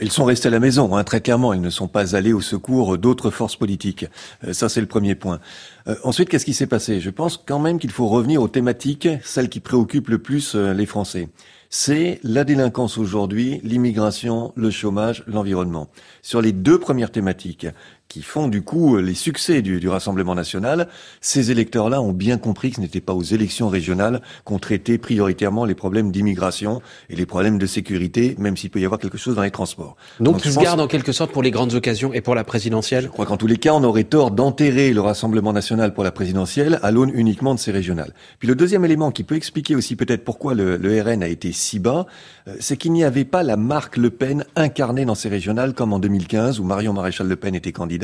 ils 0.00 0.10
sont 0.10 0.24
restés 0.24 0.48
à 0.48 0.50
la 0.50 0.60
maison, 0.60 0.96
hein, 0.96 1.04
très 1.04 1.20
clairement. 1.20 1.52
Ils 1.52 1.60
ne 1.60 1.70
sont 1.70 1.88
pas 1.88 2.16
allés 2.16 2.32
au 2.32 2.40
secours 2.40 2.98
d'autres 2.98 3.30
forces 3.30 3.56
politiques. 3.56 4.06
Euh, 4.46 4.52
ça, 4.52 4.68
c'est 4.68 4.80
le 4.80 4.86
premier 4.86 5.14
point. 5.14 5.40
Euh, 5.86 5.94
ensuite, 6.04 6.28
qu'est-ce 6.28 6.44
qui 6.44 6.54
s'est 6.54 6.66
passé? 6.66 7.00
Je 7.00 7.10
pense 7.10 7.36
quand 7.36 7.58
même 7.58 7.78
qu'il 7.78 7.90
faut 7.90 8.08
revenir 8.08 8.42
aux 8.42 8.48
thématiques, 8.48 9.08
celles 9.22 9.48
qui 9.48 9.60
préoccupent 9.60 10.08
le 10.08 10.18
plus 10.18 10.54
euh, 10.54 10.72
les 10.72 10.86
Français. 10.86 11.28
C'est 11.70 12.18
la 12.22 12.44
délinquance 12.44 12.96
aujourd'hui, 12.96 13.60
l'immigration, 13.62 14.52
le 14.56 14.70
chômage, 14.70 15.22
l'environnement. 15.26 15.88
Sur 16.22 16.40
les 16.40 16.52
deux 16.52 16.78
premières 16.78 17.12
thématiques, 17.12 17.66
qui 18.08 18.22
font 18.22 18.48
du 18.48 18.62
coup 18.62 18.96
les 18.96 19.14
succès 19.14 19.60
du, 19.60 19.80
du 19.80 19.88
Rassemblement 19.88 20.34
national, 20.34 20.88
ces 21.20 21.50
électeurs-là 21.50 22.00
ont 22.00 22.12
bien 22.12 22.38
compris 22.38 22.70
que 22.70 22.76
ce 22.76 22.80
n'était 22.80 23.02
pas 23.02 23.12
aux 23.12 23.22
élections 23.22 23.68
régionales 23.68 24.22
qu'on 24.44 24.58
traitait 24.58 24.96
prioritairement 24.96 25.66
les 25.66 25.74
problèmes 25.74 26.10
d'immigration 26.10 26.80
et 27.10 27.16
les 27.16 27.26
problèmes 27.26 27.58
de 27.58 27.66
sécurité, 27.66 28.34
même 28.38 28.56
s'il 28.56 28.70
peut 28.70 28.80
y 28.80 28.84
avoir 28.86 28.98
quelque 28.98 29.18
chose 29.18 29.36
dans 29.36 29.42
les 29.42 29.50
transports. 29.50 29.96
Donc, 30.20 30.34
Donc 30.34 30.42
tu 30.42 30.50
se 30.50 30.58
gardes 30.58 30.80
en 30.80 30.86
quelque 30.86 31.12
sorte 31.12 31.32
pour 31.32 31.42
les 31.42 31.50
grandes 31.50 31.74
occasions 31.74 32.14
et 32.14 32.22
pour 32.22 32.34
la 32.34 32.44
présidentielle? 32.44 33.04
Je 33.04 33.08
crois 33.08 33.26
qu'en 33.26 33.36
tous 33.36 33.46
les 33.46 33.58
cas, 33.58 33.74
on 33.74 33.84
aurait 33.84 34.04
tort 34.04 34.30
d'enterrer 34.30 34.94
le 34.94 35.00
Rassemblement 35.02 35.52
national 35.52 35.92
pour 35.92 36.02
la 36.02 36.10
présidentielle 36.10 36.78
à 36.82 36.90
l'aune 36.90 37.10
uniquement 37.12 37.54
de 37.54 37.60
ces 37.60 37.72
régionales. 37.72 38.14
Puis 38.38 38.48
le 38.48 38.54
deuxième 38.54 38.84
élément 38.86 39.10
qui 39.10 39.22
peut 39.22 39.36
expliquer 39.36 39.76
aussi 39.76 39.96
peut-être 39.96 40.24
pourquoi 40.24 40.54
le, 40.54 40.78
le, 40.78 41.02
RN 41.02 41.22
a 41.22 41.28
été 41.28 41.52
si 41.52 41.78
bas, 41.78 42.06
euh, 42.46 42.54
c'est 42.58 42.78
qu'il 42.78 42.92
n'y 42.92 43.04
avait 43.04 43.26
pas 43.26 43.42
la 43.42 43.56
marque 43.56 43.98
Le 43.98 44.08
Pen 44.08 44.44
incarnée 44.56 45.04
dans 45.04 45.14
ces 45.14 45.28
régionales 45.28 45.74
comme 45.74 45.92
en 45.92 45.98
2015 45.98 46.58
où 46.58 46.64
Marion 46.64 46.94
Maréchal 46.94 47.28
Le 47.28 47.36
Pen 47.36 47.54
était 47.54 47.72
candidat 47.72 47.97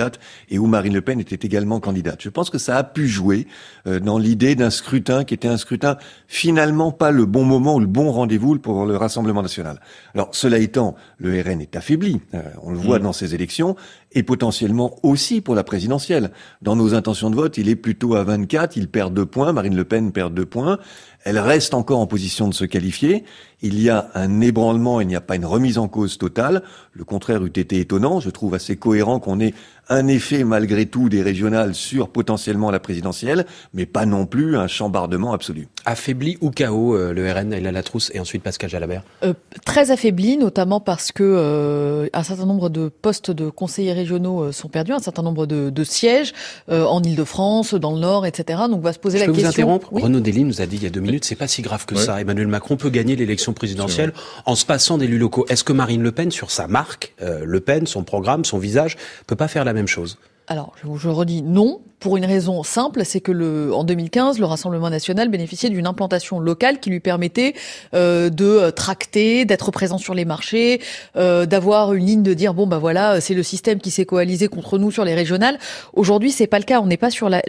et 0.51 0.59
où 0.59 0.67
Marine 0.67 0.95
Le 0.95 1.01
Pen 1.01 1.21
était 1.21 1.47
également 1.47 1.81
candidate. 1.81 2.23
Je 2.23 2.29
pense 2.29 2.51
que 2.51 2.59
ça 2.59 2.77
a 2.77 2.85
pu 2.85 3.09
jouer 3.09 3.47
euh, 3.87 4.01
dans 4.01 4.19
l'idée 4.19 4.55
d'un 4.55 4.71
scrutin 4.71 5.25
qui 5.25 5.35
était 5.35 5.49
un 5.49 5.57
scrutin 5.57 5.97
finalement 6.29 6.93
pas 6.93 7.11
le 7.11 7.27
bon 7.27 7.45
moment 7.45 7.77
ou 7.77 7.81
le 7.81 7.87
bon 7.87 8.11
rendez-vous 8.11 8.59
pour 8.59 8.87
le 8.87 8.97
Rassemblement 8.97 9.43
national. 9.43 9.81
Alors 10.15 10.31
cela 10.33 10.59
étant, 10.59 10.95
le 11.19 11.41
RN 11.41 11.61
est 11.61 11.77
affaibli, 11.77 12.21
euh, 12.35 12.43
on 12.63 12.71
le 12.71 12.79
voit 12.79 12.99
mmh. 12.99 13.03
dans 13.03 13.13
ces 13.13 13.35
élections, 13.35 13.77
et 14.14 14.23
potentiellement 14.23 14.97
aussi 15.02 15.40
pour 15.40 15.54
la 15.54 15.64
présidentielle. 15.64 16.30
Dans 16.62 16.76
nos 16.76 16.94
intentions 16.94 17.30
de 17.30 17.37
vote, 17.37 17.59
il 17.59 17.68
est 17.68 17.76
plutôt 17.76 18.14
à 18.14 18.25
24, 18.25 18.76
il 18.76 18.88
perd 18.88 19.12
deux 19.12 19.26
points, 19.26 19.52
Marine 19.52 19.76
Le 19.76 19.85
Pen 19.85 20.12
perd 20.12 20.35
deux 20.35 20.47
points. 20.47 20.78
Elle 21.25 21.38
reste 21.38 21.73
encore 21.73 22.00
en 22.00 22.06
position 22.06 22.49
de 22.49 22.54
se 22.54 22.66
qualifier. 22.66 23.25
Il 23.62 23.80
y 23.80 23.88
a 23.88 24.11
un 24.14 24.42
ébranlement, 24.42 25.00
il 25.00 25.06
n'y 25.06 25.16
a 25.16 25.23
pas 25.23 25.37
une 25.37 25.47
remise 25.47 25.78
en 25.78 25.88
cause 25.88 26.18
totale. 26.18 26.62
Le 26.92 27.02
contraire 27.04 27.42
eût 27.47 27.49
été 27.49 27.80
étonnant. 27.80 28.21
Je 28.21 28.28
trouve 28.28 28.52
assez 28.52 28.76
cohérent 28.76 29.21
qu'on 29.21 29.40
ait 29.40 29.54
un 29.88 30.06
effet 30.06 30.44
malgré 30.44 30.85
tout 30.85 31.09
des 31.09 31.23
régionales 31.23 31.75
sur 31.75 32.11
potentiellement 32.11 32.71
la 32.71 32.78
présidentielle, 32.78 33.47
mais 33.73 33.87
pas 33.87 34.04
non 34.04 34.26
plus 34.26 34.56
un 34.56 34.66
chambardement 34.66 35.33
absolu. 35.33 35.68
Affaibli 35.87 36.37
ou 36.42 36.50
chaos 36.50 36.94
euh, 36.94 37.14
le 37.14 37.30
RN, 37.30 37.50
la 37.59 37.73
Latrousse 37.73 38.11
et 38.14 38.21
ensuite 38.21 38.42
Pascal 38.42 38.68
Jalabert? 38.68 39.02
Euh, 39.23 39.33
Très 39.64 39.90
affaibli, 39.90 40.37
notamment 40.37 40.80
parce 40.80 41.11
que 41.11 41.23
euh, 41.25 42.09
un 42.12 42.23
certain 42.23 42.47
nombre 42.47 42.68
de 42.68 42.88
postes 42.88 43.30
de 43.30 43.49
conseillers 43.49 43.94
régionaux 44.04 44.44
euh, 44.44 44.52
sont 44.52 44.68
perdus, 44.68 44.92
un 44.92 44.99
certain 44.99 45.23
nombre 45.23 45.46
de, 45.46 45.70
de 45.70 45.84
sièges 45.84 46.32
euh, 46.70 46.84
en 46.84 47.02
Ile-de-France, 47.02 47.75
dans 47.75 47.92
le 47.92 47.99
Nord, 48.00 48.26
etc. 48.26 48.62
Donc 48.70 48.82
va 48.82 48.92
se 48.92 48.99
poser 48.99 49.18
Je 49.18 49.23
la 49.25 49.26
peux 49.26 49.32
question. 49.32 49.49
vous 49.50 49.54
interrompre? 49.54 49.88
Oui. 49.92 50.02
Renaud 50.02 50.20
Delis 50.20 50.44
nous 50.44 50.61
a 50.61 50.66
dit 50.66 50.76
il 50.76 50.82
y 50.82 50.87
a 50.87 50.90
deux 50.90 51.00
minutes, 51.00 51.25
c'est 51.25 51.34
pas 51.37 51.49
si 51.49 51.62
grave 51.62 51.87
que 51.87 51.94
Ouais. 51.94 52.00
ça. 52.00 52.20
Emmanuel 52.20 52.49
Macron 52.49 52.76
peut 52.76 52.90
gagner 52.90 53.16
l'élection 53.16 53.52
présidentielle 53.52 54.12
en 54.46 54.54
se 54.54 54.64
passant 54.66 54.99
d'élus 54.99 55.18
locaux. 55.18 55.46
Est-ce 55.49 55.64
que 55.64 55.73
Marine 55.73 56.02
Le 56.02 56.12
Pen, 56.12 56.30
sur 56.30 56.50
sa 56.50 56.66
marque, 56.68 57.14
euh, 57.23 57.40
Le 57.44 57.61
Pen, 57.61 57.87
son 57.87 58.04
programme, 58.04 58.44
son 58.44 58.58
visage, 58.58 58.96
peut 59.26 59.37
pas 59.37 59.49
faire 59.49 59.64
la 59.64 59.73
même 59.73 59.88
chose? 59.88 60.18
Alors, 60.46 60.75
je, 60.82 60.88
je 60.99 61.08
redis 61.08 61.42
non, 61.42 61.80
pour 62.01 62.17
une 62.17 62.25
raison 62.25 62.63
simple, 62.63 63.05
c'est 63.05 63.21
que 63.21 63.33
le, 63.33 63.75
en 63.75 63.85
2015, 63.85 64.39
le 64.39 64.47
Rassemblement 64.47 64.91
national 64.91 65.29
bénéficiait 65.29 65.71
d'une 65.71 65.87
implantation 65.87 66.39
locale 66.39 66.81
qui 66.81 66.91
lui 66.91 67.01
permettait 67.01 67.55
euh, 67.95 68.31
de 68.31 68.45
euh, 68.45 68.71
tracter, 68.71 69.45
d'être 69.45 69.71
présent 69.71 69.99
sur 69.99 70.15
les 70.15 70.25
marchés, 70.25 70.81
euh, 71.17 71.47
d'avoir 71.47 71.95
une 71.95 72.07
ligne 72.07 72.23
de 72.23 72.35
dire 72.35 72.55
bon 72.55 72.67
bah 72.67 72.79
voilà, 72.79 73.21
c'est 73.21 73.35
le 73.35 73.43
système 73.43 73.81
qui 73.81 73.91
s'est 73.91 74.05
coalisé 74.05 74.49
contre 74.49 74.79
nous 74.79 74.91
sur 74.91 75.05
les 75.05 75.15
régionales. 75.15 75.59
Aujourd'hui, 75.95 76.31
c'est 76.31 76.47
pas 76.47 76.59
le 76.59 76.65
cas. 76.65 76.81
On 76.81 76.87
n'est 76.87 76.97
pas 76.97 77.11
sur 77.11 77.29
la, 77.29 77.43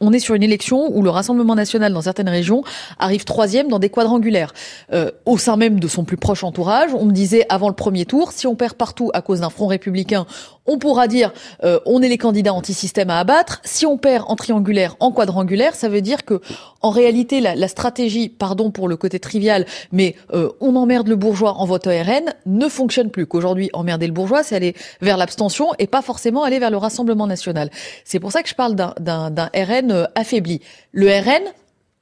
on, 0.00 0.12
est 0.12 0.18
sur 0.18 0.34
une 0.34 0.42
élection 0.42 0.90
où 0.94 1.02
le 1.02 1.10
Rassemblement 1.10 1.54
national 1.54 1.92
dans 1.92 2.02
certaines 2.02 2.28
régions 2.28 2.62
arrive 2.98 3.24
troisième 3.24 3.68
dans 3.68 3.78
des 3.78 3.88
quadrangulaires. 3.88 4.52
Euh, 4.92 5.10
au 5.26 5.38
sein 5.38 5.56
même 5.56 5.80
de 5.80 5.88
son 5.88 6.04
plus 6.04 6.16
proche 6.16 6.44
entourage, 6.44 6.90
on 6.94 7.04
me 7.04 7.12
disait 7.12 7.46
avant 7.48 7.68
le 7.68 7.74
premier 7.74 8.04
tour, 8.04 8.32
si 8.32 8.46
on 8.46 8.54
perd 8.54 8.74
partout 8.74 9.10
à 9.14 9.22
cause 9.22 9.40
d'un 9.40 9.50
front 9.50 9.66
républicain, 9.66 10.26
on 10.66 10.78
pourra 10.78 11.08
dire 11.08 11.32
euh, 11.64 11.80
on 11.86 12.02
est 12.02 12.08
les 12.08 12.18
candidats 12.18 12.52
anti-système 12.52 13.10
à 13.10 13.18
abattre. 13.18 13.60
Si 13.64 13.86
en 14.06 14.36
triangulaire, 14.36 14.96
en 15.00 15.12
quadrangulaire, 15.12 15.74
ça 15.74 15.88
veut 15.88 16.00
dire 16.00 16.24
que 16.24 16.40
en 16.80 16.90
réalité 16.90 17.40
la, 17.40 17.68
stratégie, 17.68 18.28
pardon 18.28 18.70
pour 18.70 18.88
le 18.88 18.96
côté 18.96 19.20
trivial, 19.20 19.66
mais 19.92 20.16
euh, 20.32 20.50
on 20.60 20.76
emmerde 20.76 21.08
le 21.08 21.16
bourgeois 21.16 21.54
en 21.54 21.64
vote 21.64 21.86
RN 21.86 22.34
ne 22.46 22.68
fonctionne 22.68 23.10
plus. 23.10 23.26
Qu'aujourd'hui 23.26 23.70
emmerder 23.72 24.06
le 24.06 24.12
bourgeois, 24.12 24.42
c'est 24.42 24.56
aller 24.56 24.74
vers 25.00 25.16
l'abstention 25.16 25.68
et 25.78 25.86
pas 25.86 26.02
forcément 26.02 26.42
aller 26.42 26.58
vers 26.58 26.70
le 26.70 26.76
Rassemblement 26.76 27.26
national. 27.26 27.70
C'est 28.04 28.20
pour 28.20 28.32
ça 28.32 28.42
que 28.42 28.48
je 28.48 28.54
parle 28.54 28.74
d'un 28.74 29.50
RN 29.54 29.92
euh, 29.92 30.04
affaibli. 30.14 30.60
Le 30.92 31.08
RN, 31.08 31.42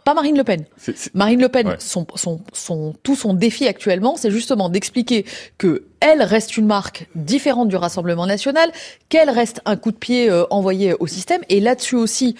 pas 0.05 0.15
Marine 0.15 0.37
Le 0.37 0.45
Pen. 0.45 0.65
Marine 1.15 1.41
Le 1.41 1.49
Pen, 1.49 1.67
Ouais. 1.69 1.77
son, 1.79 2.07
son, 2.15 2.41
son, 2.53 2.95
tout 3.03 3.17
son 3.17 3.35
défi 3.35 3.67
actuellement, 3.69 4.17
c'est 4.17 4.31
justement 4.31 4.69
d'expliquer 4.69 5.25
que 5.59 5.85
elle 6.01 6.23
reste 6.23 6.57
une 6.57 6.67
marque 6.67 7.07
différente 7.15 7.69
du 7.69 7.77
Rassemblement 7.77 8.27
national, 8.27 8.71
qu'elle 9.09 9.31
reste 9.31 9.61
un 9.67 9.77
coup 9.77 9.93
de 9.93 9.97
pied 9.97 10.31
euh, 10.31 10.45
envoyé 10.51 10.95
au 10.99 11.07
système. 11.07 11.43
Et 11.49 11.61
là-dessus 11.61 11.97
aussi, 11.97 12.37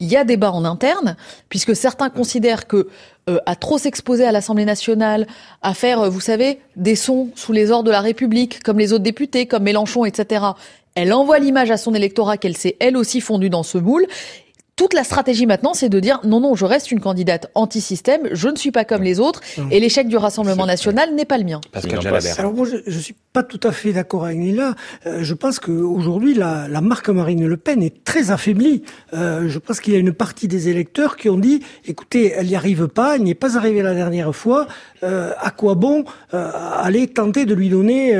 il 0.00 0.08
y 0.08 0.16
a 0.16 0.24
débat 0.24 0.50
en 0.50 0.64
interne, 0.64 1.16
puisque 1.48 1.76
certains 1.76 2.10
considèrent 2.10 2.66
que 2.66 2.88
euh, 3.30 3.38
à 3.46 3.54
trop 3.56 3.78
s'exposer 3.78 4.24
à 4.26 4.32
l'Assemblée 4.32 4.64
nationale, 4.64 5.26
à 5.62 5.72
faire, 5.72 6.00
euh, 6.00 6.08
vous 6.08 6.20
savez, 6.20 6.58
des 6.76 6.96
sons 6.96 7.30
sous 7.36 7.52
les 7.52 7.70
ordres 7.70 7.84
de 7.84 7.90
la 7.92 8.00
République, 8.00 8.62
comme 8.62 8.78
les 8.78 8.92
autres 8.92 9.04
députés, 9.04 9.46
comme 9.46 9.62
Mélenchon, 9.62 10.04
etc. 10.04 10.44
Elle 10.96 11.12
envoie 11.12 11.38
l'image 11.38 11.70
à 11.70 11.76
son 11.76 11.94
électorat 11.94 12.36
qu'elle 12.36 12.56
s'est 12.56 12.76
elle 12.80 12.96
aussi 12.96 13.20
fondue 13.20 13.50
dans 13.50 13.62
ce 13.62 13.78
moule. 13.78 14.06
Toute 14.76 14.92
la 14.92 15.04
stratégie 15.04 15.46
maintenant, 15.46 15.72
c'est 15.72 15.88
de 15.88 16.00
dire 16.00 16.20
non, 16.24 16.40
non, 16.40 16.54
je 16.54 16.64
reste 16.64 16.90
une 16.90 17.00
candidate 17.00 17.50
anti-système, 17.54 18.22
je 18.32 18.48
ne 18.48 18.56
suis 18.56 18.72
pas 18.72 18.84
comme 18.84 19.02
les 19.02 19.20
autres, 19.20 19.40
et 19.70 19.78
l'échec 19.78 20.08
du 20.08 20.16
Rassemblement 20.16 20.66
national 20.66 21.14
n'est 21.14 21.24
pas 21.24 21.38
le 21.38 21.44
mien. 21.44 21.60
Pascal 21.70 22.00
Jalabert. 22.00 22.40
Alors 22.40 22.52
moi, 22.52 22.66
je, 22.66 22.78
je 22.86 22.98
suis 22.98 23.14
pas 23.32 23.42
tout 23.42 23.60
à 23.62 23.72
fait 23.72 23.92
d'accord 23.92 24.24
avec 24.24 24.38
Nila. 24.38 24.74
Euh, 25.06 25.18
je 25.22 25.34
pense 25.34 25.58
qu'aujourd'hui, 25.58 26.34
la, 26.34 26.68
la 26.68 26.80
marque 26.80 27.08
Marine 27.08 27.46
Le 27.46 27.56
Pen 27.56 27.82
est 27.82 28.04
très 28.04 28.30
affaiblie. 28.30 28.82
Euh, 29.12 29.48
je 29.48 29.58
pense 29.58 29.80
qu'il 29.80 29.92
y 29.92 29.96
a 29.96 29.98
une 30.00 30.12
partie 30.12 30.48
des 30.48 30.68
électeurs 30.68 31.16
qui 31.16 31.28
ont 31.28 31.38
dit, 31.38 31.60
écoutez, 31.84 32.32
elle 32.36 32.46
n'y 32.46 32.56
arrive 32.56 32.88
pas, 32.88 33.16
elle 33.16 33.22
n'y 33.22 33.30
est 33.30 33.34
pas 33.34 33.56
arrivée 33.56 33.82
la 33.82 33.94
dernière 33.94 34.34
fois. 34.34 34.66
Euh, 35.02 35.32
à 35.38 35.50
quoi 35.50 35.74
bon 35.74 36.04
aller 36.32 37.06
tenter 37.08 37.44
de 37.44 37.54
lui 37.54 37.68
donner 37.68 38.16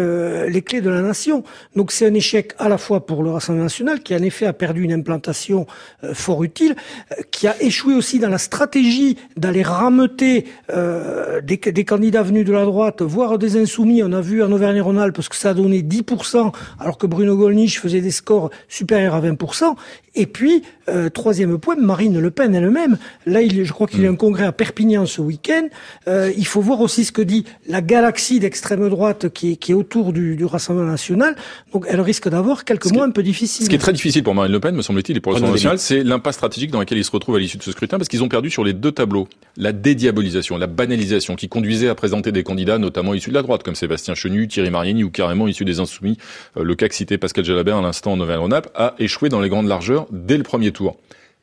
les 0.49 0.63
clés 0.63 0.81
de 0.81 0.91
la 0.91 1.03
nation? 1.03 1.43
Donc 1.75 1.91
c'est 1.91 2.07
un 2.07 2.15
échec 2.15 2.53
à 2.59 2.69
la 2.69 2.79
fois 2.79 3.07
pour 3.07 3.23
le 3.23 3.31
Rassemblement 3.31 3.65
national, 3.65 4.01
qui 4.01 4.15
en 4.15 4.23
effet 4.23 4.47
a 4.47 4.53
perdu 4.53 4.83
une 4.83 4.93
implantation 4.93 5.67
euh, 6.05 6.15
utile, 6.45 6.77
euh, 7.11 7.23
qui 7.31 7.49
a 7.49 7.61
échoué 7.63 7.95
aussi 7.95 8.19
dans 8.19 8.29
la 8.29 8.39
stratégie 8.39 9.17
d'aller 9.37 9.63
rameuter 9.63 10.47
euh, 10.71 11.41
des, 11.41 11.57
des 11.57 11.85
candidats 11.85 12.23
venus 12.23 12.45
de 12.45 12.53
la 12.53 12.65
droite, 12.65 13.03
voire 13.03 13.39
des 13.39 13.57
insoumis. 13.57 14.03
On 14.03 14.13
a 14.13 14.21
vu 14.21 14.43
en 14.43 14.53
Auvergne-Rhône-Alpes 14.53 15.17
parce 15.17 15.29
que 15.29 15.37
ça 15.37 15.51
a 15.51 15.55
donné 15.55 15.83
10%, 15.83 16.53
alors 16.79 16.99
que 16.99 17.07
Bruno 17.07 17.37
Gollnisch 17.37 17.81
faisait 17.81 18.01
des 18.01 18.11
scores 18.11 18.51
supérieurs 18.69 19.15
à 19.15 19.21
20%. 19.21 19.75
Et 20.15 20.27
puis, 20.27 20.63
euh, 20.89 21.09
troisième 21.09 21.59
point, 21.59 21.77
Marine 21.77 22.19
Le 22.19 22.31
Pen 22.31 22.55
elle-même. 22.55 22.99
Là, 23.27 23.43
il, 23.43 23.65
je 23.65 23.73
crois 23.73 23.87
qu'il 23.87 24.03
y 24.03 24.07
a 24.07 24.11
un 24.11 24.17
congrès 24.17 24.45
à 24.45 24.53
Perpignan 24.53 25.07
ce 25.07 25.21
week-end. 25.21 25.69
Euh, 26.09 26.33
il 26.37 26.47
faut 26.47 26.61
voir 26.61 26.81
aussi 26.81 27.05
ce 27.05 27.13
que 27.13 27.23
dit 27.23 27.45
la 27.69 27.81
galaxie 27.81 28.41
d'extrême 28.41 28.89
droite 28.89 29.29
qui 29.31 29.53
est, 29.53 29.57
qui 29.57 29.73
est 29.73 29.75
autour 29.75 30.13
du, 30.13 30.37
du 30.37 30.45
Rassemblement 30.45 30.91
national. 30.91 31.37
Donc, 31.73 31.87
elle 31.89 32.01
risque 32.01 32.29
d'avoir 32.29 32.65
quelques 32.65 32.85
Ce 32.85 32.89
qui 32.89 32.95
mois 32.95 33.07
un 33.07 33.11
peu 33.11 33.23
difficiles. 33.23 33.65
Ce 33.65 33.71
qui 33.71 33.77
est 33.77 33.79
très 33.79 33.93
difficile 33.93 34.23
pour 34.23 34.35
Marine 34.35 34.53
Le 34.53 34.61
Pen, 34.61 34.75
me 34.75 34.83
semble-t-il, 34.83 35.17
et 35.17 35.21
pour 35.21 35.33
le 35.33 35.35
Rassemblement 35.35 35.55
national, 35.55 35.79
c'est 35.79 36.03
l'impasse 36.05 36.37
stratégique 36.37 36.71
dans 36.71 36.79
laquelle 36.79 36.99
ils 36.99 37.05
se 37.05 37.11
retrouvent 37.11 37.37
à 37.37 37.39
l'issue 37.39 37.59
de 37.59 37.63
ce 37.63 37.73
scrutin, 37.73 37.99
parce 37.99 38.09
qu'ils 38.09 38.23
ont 38.23 38.29
perdu 38.29 38.51
sur 38.51 38.65
les 38.65 38.73
deux 38.73 38.93
tableaux. 38.93 39.29
La 39.57 39.73
dédiabolisation, 39.73 40.59
la 40.59 40.67
banalisation, 40.67 41.37
qui 41.37 41.49
conduisait 41.49 41.89
à 41.89 41.95
présenter 41.95 42.33
des 42.33 42.43
candidats, 42.43 42.79
notamment 42.79 43.15
issus 43.15 43.31
de 43.31 43.35
la 43.35 43.43
droite, 43.43 43.63
comme 43.63 43.75
Sébastien 43.75 44.15
Chenu, 44.15 44.49
Thierry 44.49 44.71
Mariani, 44.71 45.05
ou 45.05 45.11
carrément 45.11 45.49
issus 45.49 45.65
des 45.65 45.81
Insoumis. 45.81 46.19
Euh, 46.57 46.65
le 46.65 46.75
cas 46.75 46.89
que 46.89 46.95
citait 46.95 47.19
Pascal 47.19 47.45
Jalabert 47.45 47.79
à 47.79 47.83
l'instant 47.83 48.13
en 48.13 48.21
Auvergne-Rhône-Alpes 48.21 48.69
a 48.75 48.95
échoué 48.99 49.29
dans 49.29 49.41
les 49.41 49.49
grandes 49.49 49.69
largeurs 49.69 50.07
dès 50.11 50.37
le 50.37 50.43
premier 50.43 50.73
tour. 50.75 50.97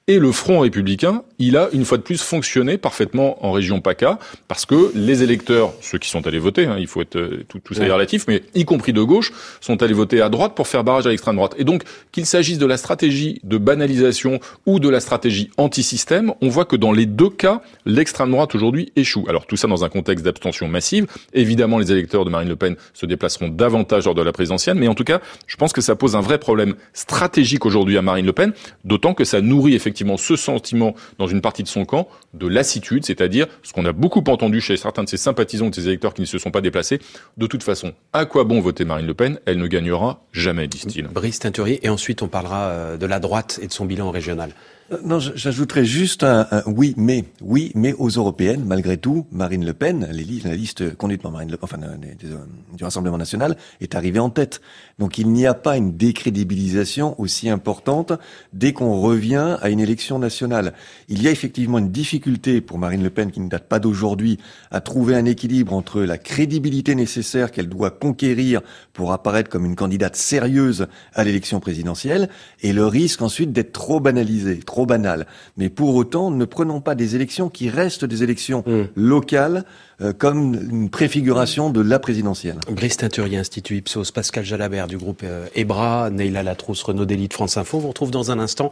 Et 0.07 0.17
le 0.17 0.31
Front 0.31 0.61
républicain, 0.61 1.23
il 1.37 1.55
a 1.55 1.69
une 1.73 1.85
fois 1.85 1.97
de 1.97 2.01
plus 2.01 2.21
fonctionné 2.21 2.79
parfaitement 2.79 3.45
en 3.45 3.51
région 3.51 3.81
PACA, 3.81 4.17
parce 4.47 4.65
que 4.65 4.91
les 4.95 5.21
électeurs, 5.21 5.73
ceux 5.79 5.99
qui 5.99 6.09
sont 6.09 6.25
allés 6.25 6.39
voter, 6.39 6.65
hein, 6.65 6.75
il 6.79 6.87
faut 6.87 7.01
être 7.01 7.17
euh, 7.17 7.45
tout, 7.47 7.59
tout 7.59 7.75
ça 7.75 7.85
est 7.85 7.91
relatif, 7.91 8.25
mais 8.27 8.41
y 8.55 8.65
compris 8.65 8.93
de 8.93 9.01
gauche, 9.03 9.31
sont 9.61 9.83
allés 9.83 9.93
voter 9.93 10.19
à 10.19 10.29
droite 10.29 10.55
pour 10.55 10.67
faire 10.67 10.83
barrage 10.83 11.05
à 11.05 11.09
l'extrême 11.09 11.35
droite. 11.35 11.53
Et 11.59 11.65
donc, 11.65 11.83
qu'il 12.11 12.25
s'agisse 12.25 12.57
de 12.57 12.65
la 12.65 12.77
stratégie 12.77 13.39
de 13.43 13.59
banalisation 13.59 14.39
ou 14.65 14.79
de 14.79 14.89
la 14.89 14.99
stratégie 14.99 15.51
anti-système, 15.57 16.33
on 16.41 16.49
voit 16.49 16.65
que 16.65 16.75
dans 16.75 16.91
les 16.91 17.05
deux 17.05 17.29
cas, 17.29 17.61
l'extrême 17.85 18.31
droite 18.31 18.55
aujourd'hui 18.55 18.91
échoue. 18.95 19.25
Alors 19.29 19.45
tout 19.45 19.55
ça 19.55 19.67
dans 19.67 19.85
un 19.85 19.89
contexte 19.89 20.25
d'abstention 20.25 20.67
massive. 20.67 21.05
Évidemment, 21.33 21.77
les 21.77 21.91
électeurs 21.91 22.25
de 22.25 22.31
Marine 22.31 22.49
Le 22.49 22.55
Pen 22.55 22.75
se 22.93 23.05
déplaceront 23.05 23.49
davantage 23.49 24.05
lors 24.05 24.15
de 24.15 24.23
la 24.23 24.31
présidentielle, 24.31 24.77
mais 24.77 24.87
en 24.87 24.95
tout 24.95 25.03
cas, 25.03 25.21
je 25.45 25.57
pense 25.57 25.73
que 25.73 25.81
ça 25.81 25.95
pose 25.95 26.15
un 26.15 26.21
vrai 26.21 26.39
problème 26.39 26.73
stratégique 26.93 27.67
aujourd'hui 27.67 27.97
à 27.97 28.01
Marine 28.01 28.25
Le 28.25 28.33
Pen, 28.33 28.53
d'autant 28.83 29.13
que 29.13 29.25
ça 29.25 29.41
nourrit 29.41 29.75
effectivement 29.75 29.90
ce 30.17 30.35
sentiment 30.35 30.95
dans 31.17 31.27
une 31.27 31.41
partie 31.41 31.63
de 31.63 31.67
son 31.67 31.85
camp 31.85 32.07
de 32.33 32.47
lassitude, 32.47 33.05
c'est-à-dire 33.05 33.47
ce 33.63 33.73
qu'on 33.73 33.85
a 33.85 33.91
beaucoup 33.91 34.23
entendu 34.27 34.61
chez 34.61 34.77
certains 34.77 35.03
de 35.03 35.09
ses 35.09 35.17
sympathisants 35.17 35.69
de 35.69 35.75
ses 35.75 35.87
électeurs 35.87 36.13
qui 36.13 36.21
ne 36.21 36.25
se 36.25 36.37
sont 36.37 36.51
pas 36.51 36.61
déplacés. 36.61 36.99
De 37.37 37.47
toute 37.47 37.63
façon, 37.63 37.93
à 38.13 38.25
quoi 38.25 38.43
bon 38.43 38.59
voter 38.61 38.85
Marine 38.85 39.07
Le 39.07 39.13
Pen? 39.13 39.39
Elle 39.45 39.57
ne 39.57 39.67
gagnera 39.67 40.23
jamais, 40.31 40.67
disent-ils. 40.67 41.07
Brice 41.07 41.39
Teinturier, 41.39 41.79
et 41.83 41.89
ensuite 41.89 42.21
on 42.21 42.27
parlera 42.27 42.69
euh, 42.69 42.97
de 42.97 43.05
la 43.05 43.19
droite 43.19 43.59
et 43.61 43.67
de 43.67 43.73
son 43.73 43.85
bilan 43.85 44.11
régional. 44.11 44.51
Euh, 44.91 44.97
Non, 45.05 45.19
j'ajouterais 45.19 45.85
juste 45.85 46.23
un, 46.23 46.47
oui, 46.65 46.93
mais 46.97 47.25
oui, 47.41 47.71
mais 47.75 47.93
aux 47.93 48.09
européennes, 48.09 48.63
malgré 48.65 48.97
tout, 48.97 49.25
Marine 49.31 49.65
Le 49.65 49.73
Pen, 49.73 50.07
la 50.11 50.55
liste 50.55 50.95
conduite 50.95 51.21
par 51.21 51.31
Marine 51.31 51.49
Le 51.49 51.57
Pen, 51.57 51.63
enfin 51.63 51.81
euh, 51.83 51.95
euh, 52.25 52.37
du 52.75 52.83
Rassemblement 52.83 53.17
national, 53.17 53.55
est 53.79 53.95
arrivée 53.95 54.19
en 54.19 54.29
tête. 54.29 54.61
Donc 54.99 55.17
il 55.17 55.29
n'y 55.29 55.45
a 55.45 55.53
pas 55.53 55.77
une 55.77 55.95
décrédibilisation 55.95 57.19
aussi 57.19 57.49
importante 57.49 58.13
dès 58.53 58.73
qu'on 58.73 58.99
revient 58.99 59.57
à 59.61 59.69
une 59.69 59.79
élection 59.79 60.19
nationale. 60.19 60.73
Il 61.07 61.21
y 61.21 61.27
a 61.27 61.31
effectivement 61.31 61.77
une 61.77 61.91
difficulté 61.91 62.61
pour 62.61 62.77
Marine 62.77 63.03
Le 63.03 63.09
Pen 63.09 63.31
qui 63.31 63.39
ne 63.39 63.49
date 63.49 63.67
pas 63.67 63.79
d'aujourd'hui 63.79 64.39
à 64.71 64.81
trouver 64.81 65.15
un 65.15 65.25
équilibre 65.25 65.73
entre 65.73 66.01
la 66.01 66.17
crédibilité 66.17 66.95
nécessaire 66.95 67.51
qu'elle 67.51 67.69
doit 67.69 67.91
conquérir 67.91 68.61
pour 68.93 69.11
apparaître 69.13 69.49
comme 69.49 69.65
une 69.65 69.75
candidate 69.75 70.15
sérieuse 70.15 70.87
à 71.13 71.23
l'élection 71.23 71.59
présidentielle 71.59 72.29
et 72.61 72.73
le 72.73 72.85
risque 72.85 73.21
ensuite 73.21 73.51
d'être 73.51 73.71
trop 73.71 73.99
banalisé, 73.99 74.59
trop 74.59 74.80
banal. 74.85 75.25
Mais 75.57 75.69
pour 75.69 75.95
autant, 75.95 76.31
ne 76.31 76.45
prenons 76.45 76.81
pas 76.81 76.95
des 76.95 77.15
élections 77.15 77.49
qui 77.49 77.69
restent 77.69 78.05
des 78.05 78.23
élections 78.23 78.63
Mm. 78.65 78.83
locales 78.95 79.65
euh, 80.01 80.13
comme 80.13 80.55
une 80.55 80.89
préfiguration 80.89 81.69
de 81.69 81.81
la 81.81 81.99
présidentielle. 81.99 82.57
Brice 82.69 82.97
Teinturier, 82.97 83.37
Institut 83.37 83.77
Ipsos, 83.77 84.11
Pascal 84.13 84.43
Jalabert 84.43 84.87
du 84.87 84.97
groupe 84.97 85.21
euh, 85.23 85.45
EBRA, 85.55 86.09
Neila 86.09 86.43
Latrousse, 86.43 86.83
Renaud 86.83 87.05
Delis 87.05 87.27
de 87.27 87.33
France 87.33 87.57
Info. 87.57 87.77
On 87.77 87.81
vous 87.81 87.87
retrouve 87.89 88.11
dans 88.11 88.31
un 88.31 88.39
instant. 88.39 88.71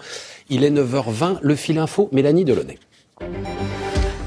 Il 0.49 0.63
est 0.63 0.71
9h20, 0.71 1.37
le 1.41 1.55
fil 1.55 1.77
info, 1.77 2.09
Mélanie 2.11 2.45
Delaunay. 2.45 2.77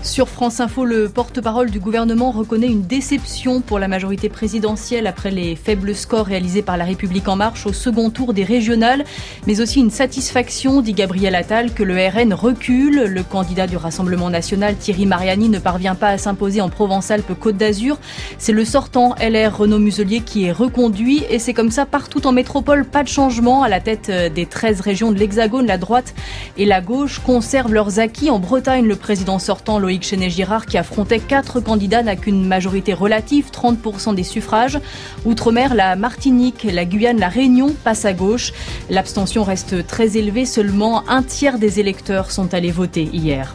Sur 0.02 0.28
France 0.28 0.58
Info, 0.58 0.84
le 0.84 1.08
porte-parole 1.08 1.70
du 1.70 1.78
gouvernement 1.78 2.32
reconnaît 2.32 2.66
une 2.66 2.82
déception 2.82 3.60
pour 3.60 3.78
la 3.78 3.86
majorité 3.86 4.28
présidentielle 4.28 5.06
après 5.06 5.30
les 5.30 5.54
faibles 5.54 5.94
scores 5.94 6.26
réalisés 6.26 6.60
par 6.60 6.76
La 6.76 6.84
République 6.84 7.28
En 7.28 7.36
Marche 7.36 7.66
au 7.66 7.72
second 7.72 8.10
tour 8.10 8.34
des 8.34 8.42
régionales, 8.42 9.04
mais 9.46 9.60
aussi 9.60 9.78
une 9.78 9.92
satisfaction, 9.92 10.80
dit 10.80 10.92
Gabriel 10.92 11.36
Attal, 11.36 11.72
que 11.72 11.84
le 11.84 11.94
RN 11.94 12.34
recule. 12.34 13.04
Le 13.04 13.22
candidat 13.22 13.68
du 13.68 13.76
Rassemblement 13.76 14.28
national, 14.28 14.74
Thierry 14.74 15.06
Mariani, 15.06 15.48
ne 15.48 15.60
parvient 15.60 15.94
pas 15.94 16.08
à 16.08 16.18
s'imposer 16.18 16.60
en 16.60 16.68
Provence-Alpes-Côte 16.68 17.56
d'Azur. 17.56 17.96
C'est 18.38 18.52
le 18.52 18.64
sortant 18.64 19.14
LR 19.20 19.56
Renaud 19.56 19.78
Muselier 19.78 20.20
qui 20.20 20.46
est 20.46 20.52
reconduit 20.52 21.22
et 21.30 21.38
c'est 21.38 21.54
comme 21.54 21.70
ça 21.70 21.86
partout 21.86 22.26
en 22.26 22.32
métropole. 22.32 22.86
Pas 22.86 23.04
de 23.04 23.08
changement 23.08 23.62
à 23.62 23.68
la 23.68 23.78
tête 23.78 24.10
des 24.10 24.46
13 24.46 24.80
régions 24.80 25.12
de 25.12 25.18
l'Hexagone. 25.18 25.66
La 25.66 25.78
droite 25.78 26.12
et 26.58 26.64
la 26.66 26.80
gauche 26.80 27.20
conservent 27.20 27.72
leurs 27.72 28.00
acquis. 28.00 28.30
En 28.30 28.40
Bretagne, 28.40 28.86
le 28.86 28.96
président 28.96 29.38
sortant, 29.38 29.78
Loïc 29.78 29.91
Chenet-Girard, 30.00 30.66
qui 30.66 30.78
affrontait 30.78 31.18
quatre 31.18 31.60
candidats, 31.60 32.02
n'a 32.02 32.16
qu'une 32.16 32.46
majorité 32.46 32.94
relative, 32.94 33.50
30% 33.50 34.14
des 34.14 34.22
suffrages. 34.22 34.78
Outre-mer, 35.24 35.74
la 35.74 35.96
Martinique, 35.96 36.66
la 36.70 36.84
Guyane, 36.84 37.18
la 37.18 37.28
Réunion 37.28 37.74
passent 37.84 38.04
à 38.04 38.12
gauche. 38.12 38.52
L'abstention 38.88 39.44
reste 39.44 39.86
très 39.86 40.16
élevée, 40.16 40.46
seulement 40.46 41.08
un 41.08 41.22
tiers 41.22 41.58
des 41.58 41.80
électeurs 41.80 42.30
sont 42.30 42.54
allés 42.54 42.70
voter 42.70 43.08
hier. 43.12 43.54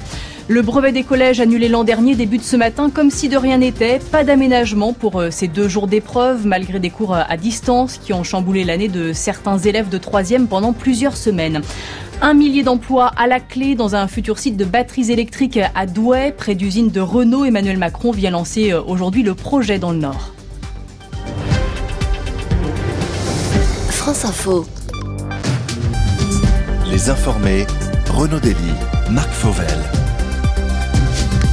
Le 0.49 0.61
brevet 0.61 0.93
des 0.93 1.03
collèges 1.03 1.41
annulé 1.41 1.67
l'an 1.67 1.83
dernier 1.83 2.15
débute 2.15 2.43
ce 2.43 2.55
matin 2.55 2.89
comme 2.89 3.11
si 3.11 3.27
de 3.27 3.35
rien 3.35 3.57
n'était. 3.57 3.99
Pas 3.99 4.23
d'aménagement 4.23 4.93
pour 4.93 5.19
euh, 5.19 5.29
ces 5.29 5.49
deux 5.49 5.67
jours 5.67 5.87
d'épreuve, 5.87 6.47
malgré 6.47 6.79
des 6.79 6.89
cours 6.89 7.13
à 7.13 7.35
distance 7.35 7.97
qui 7.97 8.13
ont 8.13 8.23
chamboulé 8.23 8.63
l'année 8.63 8.87
de 8.87 9.11
certains 9.11 9.57
élèves 9.57 9.89
de 9.89 9.97
troisième 9.97 10.47
pendant 10.47 10.71
plusieurs 10.71 11.17
semaines. 11.17 11.61
Un 12.21 12.33
millier 12.33 12.63
d'emplois 12.63 13.11
à 13.17 13.27
la 13.27 13.41
clé 13.41 13.75
dans 13.75 13.95
un 13.95 14.07
futur 14.07 14.39
site 14.39 14.55
de 14.55 14.63
batteries 14.63 15.11
électriques 15.11 15.59
à 15.75 15.85
Douai, 15.85 16.33
près 16.35 16.55
d'usine 16.55 16.91
de 16.91 17.01
Renault. 17.01 17.43
Emmanuel 17.43 17.77
Macron 17.77 18.11
vient 18.11 18.31
lancer 18.31 18.71
euh, 18.71 18.81
aujourd'hui 18.81 19.23
le 19.23 19.33
projet 19.33 19.79
dans 19.79 19.91
le 19.91 19.97
Nord. 19.97 20.33
France 23.89 24.23
Info. 24.23 24.65
Les 26.89 27.09
informés, 27.09 27.67
Renaud 28.09 28.39
Dely, 28.39 28.55
Marc 29.11 29.29
Fauvel. 29.29 29.96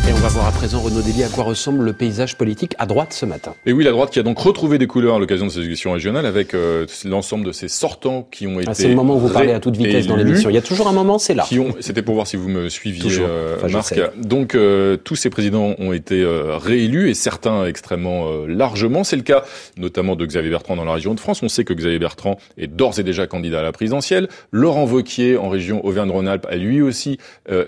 Et 0.07 0.13
on 0.13 0.17
va 0.17 0.29
voir 0.29 0.47
à 0.47 0.53
présent, 0.53 0.83
Renaud 0.83 1.01
Dely, 1.01 1.23
à 1.23 1.29
quoi 1.29 1.45
ressemble 1.45 1.83
le 1.83 1.95
paysage 1.95 2.37
politique 2.37 2.75
à 2.79 2.85
droite 2.85 3.15
ce 3.15 3.25
matin. 3.25 3.55
Et 3.65 3.73
oui, 3.73 3.85
la 3.85 3.91
droite 3.91 4.11
qui 4.11 4.19
a 4.19 4.23
donc 4.23 4.39
retrouvé 4.39 4.77
des 4.77 4.87
couleurs 4.87 5.15
à 5.15 5.19
l'occasion 5.19 5.47
de 5.47 5.51
ces 5.51 5.61
élections 5.61 5.93
régionales 5.93 6.27
avec 6.27 6.53
euh, 6.53 6.85
l'ensemble 7.07 7.47
de 7.47 7.53
ces 7.53 7.69
sortants 7.69 8.29
qui 8.31 8.47
ont 8.47 8.61
été. 8.61 8.69
Ah, 8.69 8.75
c'est 8.75 8.89
le 8.89 8.97
moment 8.97 9.17
où 9.17 9.19
vous 9.19 9.31
parlez 9.31 9.55
à 9.55 9.61
toute 9.61 9.79
vitesse 9.79 10.07
dans 10.07 10.17
l'émission. 10.17 10.51
Il 10.51 10.55
y 10.57 10.59
a 10.59 10.63
toujours 10.63 10.89
un 10.89 10.93
moment, 10.93 11.19
c'est 11.19 11.33
là. 11.33 11.47
C'était 11.81 12.03
pour 12.03 12.17
voir 12.17 12.27
si 12.27 12.37
vous 12.37 12.51
me 12.51 12.69
suiviez, 12.69 13.17
euh, 13.19 13.57
Marc. 13.71 13.99
Donc 14.19 14.55
euh, 14.55 14.99
tous 14.99 15.17
ces 15.17 15.31
présidents 15.31 15.75
ont 15.79 15.95
été 15.95 16.21
euh, 16.21 16.59
réélus 16.59 17.09
et 17.09 17.15
certains 17.15 17.65
extrêmement 17.65 18.27
euh, 18.29 18.47
largement. 18.47 19.05
C'est 19.05 19.17
le 19.17 19.23
cas 19.23 19.45
notamment 19.79 20.17
de 20.17 20.27
Xavier 20.27 20.51
Bertrand 20.51 20.77
dans 20.77 20.85
la 20.85 20.93
région 20.93 21.15
de 21.15 21.21
France. 21.21 21.43
On 21.43 21.49
sait 21.49 21.65
que 21.65 21.73
Xavier 21.73 21.99
Bertrand 21.99 22.37
est 22.59 22.67
d'ores 22.67 22.99
et 22.99 23.05
déjà 23.05 23.27
candidat 23.27 23.61
à 23.61 23.63
la 23.63 23.73
présidentielle. 23.73 24.29
Laurent 24.53 24.85
Wauquiez 24.85 25.39
en 25.39 25.49
région 25.49 25.83
Auvergne-Rhône-Alpes 25.87 26.47
a 26.51 26.57
lui 26.57 26.83
aussi 26.83 27.19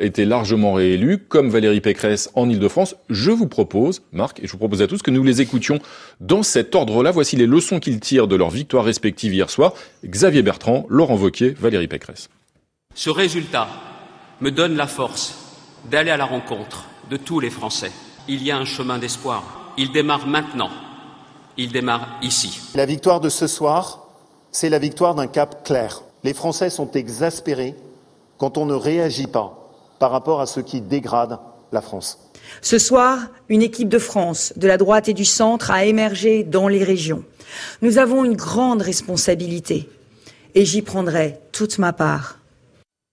été 0.01 0.27
largement 0.27 0.75
réélu, 0.75 1.17
comme 1.17 1.49
Valérie 1.49 1.81
Pécresse 1.81 2.26
en 2.35 2.49
Ile-de-France. 2.49 2.97
Je 3.09 3.31
vous 3.31 3.47
propose, 3.47 4.03
Marc, 4.13 4.41
et 4.41 4.47
je 4.47 4.53
vous 4.53 4.59
propose 4.59 4.83
à 4.83 4.87
tous 4.87 5.03
que 5.03 5.11
nous 5.11 5.23
les 5.23 5.41
écoutions 5.41 5.79
dans 6.21 6.43
cet 6.43 6.75
ordre-là. 6.75 7.11
Voici 7.11 7.37
les 7.37 7.47
leçons 7.47 7.81
qu'ils 7.81 8.01
tirent 8.01 8.29
de 8.29 8.37
leurs 8.37 8.51
victoires 8.51 8.85
respectives 8.85 9.35
hier 9.35 9.51
soir. 9.51 9.73
Xavier 10.05 10.43
Bertrand, 10.43 10.87
Laurent 10.89 11.17
Wauquiez, 11.17 11.51
Valérie 11.51 11.89
Pécresse. 11.89 12.29
Ce 12.95 13.11
résultat 13.11 13.69
me 14.41 14.51
donne 14.51 14.77
la 14.77 14.87
force 14.87 15.35
d'aller 15.91 16.11
à 16.11 16.17
la 16.17 16.25
rencontre 16.25 16.87
de 17.11 17.17
tous 17.17 17.41
les 17.41 17.51
Français. 17.51 17.93
Il 18.29 18.43
y 18.43 18.51
a 18.51 18.59
un 18.59 18.65
chemin 18.65 18.99
d'espoir. 18.99 19.73
Il 19.79 19.93
démarre 19.93 20.27
maintenant. 20.27 20.71
Il 21.57 21.73
démarre 21.73 22.19
ici. 22.23 22.61
La 22.75 22.87
victoire 22.87 23.21
de 23.21 23.29
ce 23.29 23.47
soir, 23.47 24.09
c'est 24.51 24.69
la 24.69 24.79
victoire 24.79 25.15
d'un 25.15 25.27
cap 25.27 25.65
clair. 25.65 26.03
Les 26.25 26.35
Français 26.35 26.71
sont 26.71 26.91
exaspérés 26.93 27.75
quand 28.39 28.59
on 28.59 28.67
ne 28.67 28.75
réagit 28.75 29.27
pas 29.27 29.71
par 29.99 30.11
rapport 30.11 30.41
à 30.41 30.47
ce 30.47 30.61
qui 30.61 30.81
dégrade 30.81 31.39
Ce 32.63 32.79
soir, 32.79 33.19
une 33.49 33.63
équipe 33.63 33.89
de 33.89 33.99
France, 33.99 34.53
de 34.57 34.69
la 34.69 34.79
droite 34.79 35.09
et 35.09 35.15
du 35.15 35.25
centre, 35.25 35.71
a 35.71 35.85
émergé 35.85 36.45
dans 36.45 36.69
les 36.69 36.85
régions. 36.85 37.25
Nous 37.83 37.99
avons 37.99 38.25
une 38.25 38.37
grande 38.37 38.83
responsabilité 38.83 39.89
et 40.55 40.65
j'y 40.65 40.83
prendrai 40.83 41.39
toute 41.53 41.79
ma 41.79 41.93
part. 41.93 42.39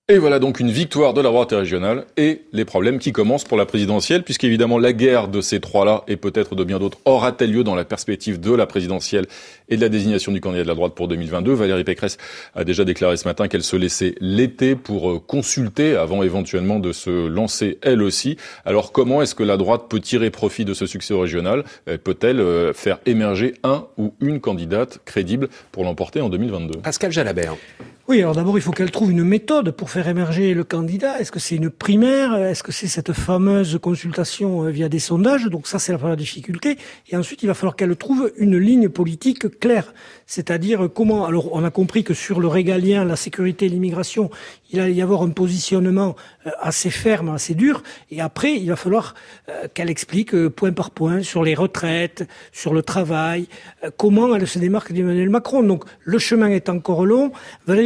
Et 0.09 0.17
voilà 0.17 0.39
donc 0.39 0.59
une 0.59 0.69
victoire 0.69 1.13
de 1.13 1.21
la 1.21 1.29
droite 1.29 1.51
régionale 1.51 2.03
et 2.17 2.41
les 2.51 2.65
problèmes 2.65 2.99
qui 2.99 3.13
commencent 3.13 3.45
pour 3.45 3.57
la 3.57 3.65
présidentielle, 3.65 4.23
puisqu'évidemment 4.23 4.77
la 4.77 4.91
guerre 4.91 5.29
de 5.29 5.39
ces 5.39 5.61
trois-là 5.61 6.03
et 6.09 6.17
peut-être 6.17 6.55
de 6.55 6.65
bien 6.65 6.77
d'autres 6.77 6.97
aura-t-elle 7.05 7.53
lieu 7.53 7.63
dans 7.63 7.73
la 7.73 7.85
perspective 7.85 8.41
de 8.41 8.53
la 8.53 8.65
présidentielle 8.65 9.27
et 9.69 9.77
de 9.77 9.81
la 9.81 9.87
désignation 9.87 10.33
du 10.33 10.41
candidat 10.41 10.63
de 10.63 10.67
la 10.67 10.75
droite 10.75 10.93
pour 10.93 11.07
2022. 11.07 11.53
Valérie 11.53 11.85
Pécresse 11.85 12.17
a 12.53 12.65
déjà 12.65 12.83
déclaré 12.83 13.15
ce 13.15 13.25
matin 13.25 13.47
qu'elle 13.47 13.63
se 13.63 13.77
laissait 13.77 14.15
l'été 14.19 14.75
pour 14.75 15.09
euh, 15.09 15.19
consulter 15.19 15.95
avant 15.95 16.21
éventuellement 16.21 16.79
de 16.79 16.91
se 16.91 17.27
lancer 17.27 17.77
elle 17.81 18.01
aussi. 18.01 18.35
Alors 18.65 18.91
comment 18.91 19.21
est-ce 19.21 19.35
que 19.35 19.43
la 19.43 19.55
droite 19.55 19.83
peut 19.87 20.01
tirer 20.01 20.31
profit 20.31 20.65
de 20.65 20.73
ce 20.73 20.85
succès 20.85 21.13
régional? 21.13 21.63
Peut-elle 22.03 22.41
euh, 22.41 22.73
faire 22.73 22.99
émerger 23.05 23.53
un 23.63 23.85
ou 23.97 24.13
une 24.19 24.41
candidate 24.41 24.99
crédible 25.05 25.47
pour 25.71 25.85
l'emporter 25.85 26.19
en 26.19 26.27
2022 26.27 26.81
Pascal 26.81 27.13
Jalabert. 27.13 27.55
Oui, 28.09 28.19
alors 28.19 28.35
d'abord, 28.35 28.57
il 28.57 28.61
faut 28.61 28.73
qu'elle 28.73 28.91
trouve 28.91 29.11
une 29.11 29.23
méthode 29.23 29.71
pour 29.71 29.89
faire 29.89 30.09
émerger 30.09 30.53
le 30.53 30.65
candidat. 30.65 31.21
Est-ce 31.21 31.31
que 31.31 31.39
c'est 31.39 31.55
une 31.55 31.69
primaire? 31.69 32.35
Est-ce 32.35 32.61
que 32.61 32.73
c'est 32.73 32.87
cette 32.87 33.13
fameuse 33.13 33.79
consultation 33.81 34.65
euh, 34.65 34.71
via 34.71 34.89
des 34.89 34.99
sondages? 34.99 35.45
Donc 35.45 35.67
ça, 35.67 35.79
c'est 35.79 35.93
la 35.93 35.97
première 35.97 36.17
difficulté. 36.17 36.77
Et 37.09 37.15
ensuite, 37.15 37.43
il 37.43 37.47
va 37.47 37.53
falloir 37.53 37.77
qu'elle 37.77 37.95
trouve 37.95 38.29
une 38.35 38.57
ligne 38.57 38.89
politique 38.89 39.57
claire. 39.57 39.93
C'est-à-dire 40.25 40.89
comment... 40.93 41.25
Alors, 41.25 41.53
on 41.53 41.63
a 41.63 41.71
compris 41.71 42.03
que 42.03 42.13
sur 42.13 42.41
le 42.41 42.49
régalien, 42.49 43.05
la 43.05 43.15
sécurité 43.15 43.67
et 43.67 43.69
l'immigration, 43.69 44.29
il 44.69 44.81
allait 44.81 44.95
y 44.95 45.01
avoir 45.01 45.21
un 45.21 45.29
positionnement 45.29 46.17
euh, 46.45 46.49
assez 46.59 46.89
ferme, 46.89 47.29
assez 47.29 47.55
dur. 47.55 47.83
Et 48.11 48.19
après, 48.19 48.53
il 48.53 48.67
va 48.67 48.75
falloir 48.75 49.15
euh, 49.47 49.69
qu'elle 49.73 49.89
explique 49.89 50.35
point 50.49 50.73
par 50.73 50.91
point 50.91 51.23
sur 51.23 51.41
les 51.41 51.55
retraites, 51.55 52.27
sur 52.51 52.73
le 52.73 52.83
travail, 52.83 53.47
comment 53.95 54.35
elle 54.35 54.45
se 54.45 54.59
démarque 54.59 54.91
d'Emmanuel 54.91 55.29
Macron. 55.29 55.63
Donc, 55.63 55.85
le 56.03 56.19
chemin 56.19 56.49
est 56.49 56.67
encore 56.67 57.05
long. 57.05 57.31